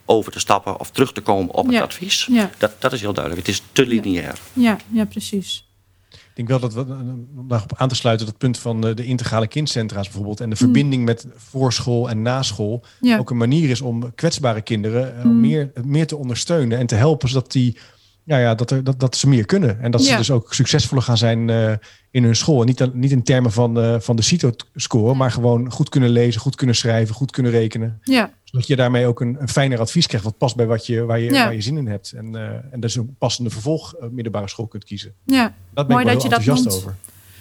over 0.08 0.32
te 0.32 0.38
stappen 0.40 0.80
of 0.80 0.90
terug 0.90 1.12
te 1.12 1.20
komen 1.20 1.54
op 1.54 1.64
het 1.66 1.74
Ja. 1.74 1.80
advies. 1.82 2.28
Ja. 2.30 2.50
Dat, 2.58 2.72
dat 2.78 2.92
is 2.92 3.00
heel 3.00 3.12
duidelijk. 3.12 3.46
Het 3.46 3.54
is 3.56 3.62
te 3.72 3.86
lineair. 3.86 4.38
Ja, 4.52 4.76
ja, 4.92 5.04
precies. 5.04 5.66
Ik 6.10 6.46
denk 6.46 6.60
wel 6.60 6.70
dat 6.70 6.74
we, 6.86 6.94
om 7.36 7.48
daarop 7.48 7.72
aan 7.76 7.88
te 7.88 7.94
sluiten, 7.94 8.26
dat 8.26 8.38
punt 8.38 8.58
van 8.58 8.80
de, 8.80 8.94
de 8.94 9.04
integrale 9.04 9.46
kindcentra's 9.46 10.04
bijvoorbeeld 10.06 10.40
en 10.40 10.50
de 10.50 10.56
Mm. 10.58 10.60
verbinding 10.62 11.04
met 11.04 11.26
voorschool 11.36 12.10
en 12.10 12.22
naschool 12.22 12.84
Ja. 13.00 13.18
ook 13.18 13.30
een 13.30 13.36
manier 13.36 13.70
is 13.70 13.80
om 13.80 14.14
kwetsbare 14.14 14.60
kinderen 14.60 15.18
eh, 15.18 15.24
Mm. 15.24 15.40
meer, 15.40 15.70
meer 15.84 16.06
te 16.06 16.16
ondersteunen 16.16 16.78
en 16.78 16.86
te 16.86 16.94
helpen 16.94 17.28
zodat 17.28 17.52
die 17.52 17.76
ja, 18.24 18.38
ja, 18.38 18.54
dat, 18.54 18.70
er, 18.70 18.84
dat, 18.84 19.00
dat 19.00 19.16
ze 19.16 19.28
meer 19.28 19.44
kunnen. 19.46 19.80
En 19.80 19.90
dat 19.90 20.02
ze 20.02 20.10
Ja. 20.10 20.16
dus 20.16 20.30
ook 20.30 20.54
succesvoller 20.54 21.02
gaan 21.04 21.16
zijn 21.16 21.50
eh, 21.50 21.72
in 22.10 22.24
hun 22.24 22.36
school. 22.36 22.60
En 22.60 22.66
niet, 22.66 22.94
niet 22.94 23.10
in 23.10 23.22
termen 23.22 23.52
van, 23.52 23.80
eh, 23.80 23.94
van 24.00 24.16
de 24.16 24.22
CITO-score, 24.22 25.14
maar 25.14 25.30
gewoon 25.30 25.70
goed 25.72 25.88
kunnen 25.88 26.10
lezen, 26.10 26.40
goed 26.40 26.54
kunnen 26.54 26.76
schrijven, 26.76 27.14
goed 27.14 27.30
kunnen 27.30 27.52
rekenen. 27.52 27.98
Ja, 28.02 28.32
Zodat 28.50 28.66
je 28.66 28.76
daarmee 28.76 29.06
ook 29.06 29.20
een, 29.20 29.36
een 29.40 29.48
fijner 29.48 29.78
advies 29.80 30.06
krijgt 30.06 30.24
wat 30.26 30.38
past 30.38 30.56
bij 30.56 30.66
wat 30.66 30.86
je, 30.86 31.04
waar, 31.04 31.18
je, 31.20 31.32
Ja. 31.32 31.44
waar 31.44 31.54
je 31.54 31.60
zin 31.60 31.76
in 31.76 31.86
hebt. 31.86 32.12
En, 32.12 32.34
eh, 32.36 32.42
en 32.70 32.80
dus 32.80 32.94
een 32.96 33.14
passende 33.18 33.50
vervolg 33.50 33.94
eh, 33.94 34.08
middelbare 34.08 34.48
school 34.48 34.66
kunt 34.66 34.84
kiezen. 34.84 35.14
ja. 35.24 35.42
Daar 35.74 35.86
ben 35.86 35.86
Mooi 35.86 35.98
ik 35.98 36.04
wel 36.04 36.14
dat 36.14 36.22
je 36.22 36.28
dat 36.28 36.38
enthousiast 36.38 36.68
noemt. 36.68 36.84
over. 36.86 36.96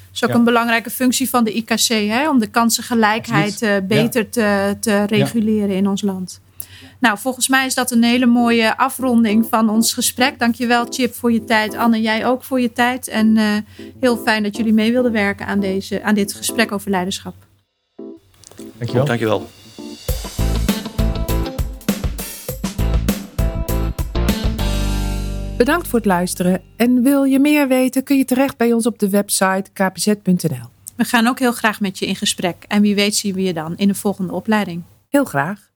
Dat 0.05 0.15
is 0.15 0.23
ook 0.23 0.29
Ja. 0.29 0.35
een 0.35 0.43
belangrijke 0.43 0.89
functie 0.89 1.29
van 1.29 1.43
de 1.43 1.53
IKC, 1.53 1.87
hè? 1.87 2.29
om 2.29 2.39
de 2.39 2.47
kansengelijkheid 2.47 3.61
eh, 3.61 3.75
beter 3.87 4.29
te, 4.29 4.75
te 4.79 5.03
reguleren 5.03 5.75
in 5.75 5.87
ons 5.87 6.01
land. 6.01 6.39
Nou, 6.99 7.17
volgens 7.17 7.47
mij 7.47 7.65
is 7.65 7.73
dat 7.73 7.91
een 7.91 8.03
hele 8.03 8.25
mooie 8.25 8.77
afronding 8.77 9.45
van 9.49 9.69
ons 9.69 9.93
gesprek. 9.93 10.39
Dankjewel 10.39 10.85
Chip 10.89 11.13
voor 11.13 11.31
je 11.31 11.43
tijd. 11.43 11.75
Anne, 11.75 12.01
jij 12.01 12.25
ook 12.25 12.43
voor 12.43 12.61
je 12.61 12.73
tijd. 12.73 13.07
En 13.07 13.37
eh, 13.37 13.45
heel 13.99 14.17
fijn 14.17 14.43
dat 14.43 14.57
jullie 14.57 14.73
mee 14.73 14.91
wilden 14.91 15.11
werken 15.11 15.45
aan, 15.45 15.59
deze, 15.59 16.03
aan 16.03 16.15
dit 16.15 16.33
gesprek 16.33 16.71
over 16.71 16.89
leiderschap. 16.91 17.35
Dankjewel. 18.77 19.05
Dankjewel. 19.05 19.47
Bedankt 25.57 25.87
voor 25.87 25.99
het 25.99 26.07
luisteren. 26.07 26.61
En 26.75 27.03
wil 27.03 27.23
je 27.23 27.39
meer 27.39 27.67
weten, 27.67 28.03
kun 28.03 28.17
je 28.17 28.25
terecht 28.25 28.57
bij 28.57 28.73
ons 28.73 28.85
op 28.85 28.99
de 28.99 29.09
website 29.09 29.71
kpz.nl. 29.73 30.69
We 30.95 31.03
gaan 31.03 31.27
ook 31.27 31.39
heel 31.39 31.51
graag 31.51 31.81
met 31.81 31.99
je 31.99 32.05
in 32.05 32.15
gesprek. 32.15 32.65
En 32.67 32.81
wie 32.81 32.95
weet 32.95 33.15
zien 33.15 33.33
we 33.33 33.41
je 33.41 33.53
dan 33.53 33.77
in 33.77 33.87
de 33.87 33.95
volgende 33.95 34.33
opleiding. 34.33 34.83
Heel 35.09 35.25
graag. 35.25 35.66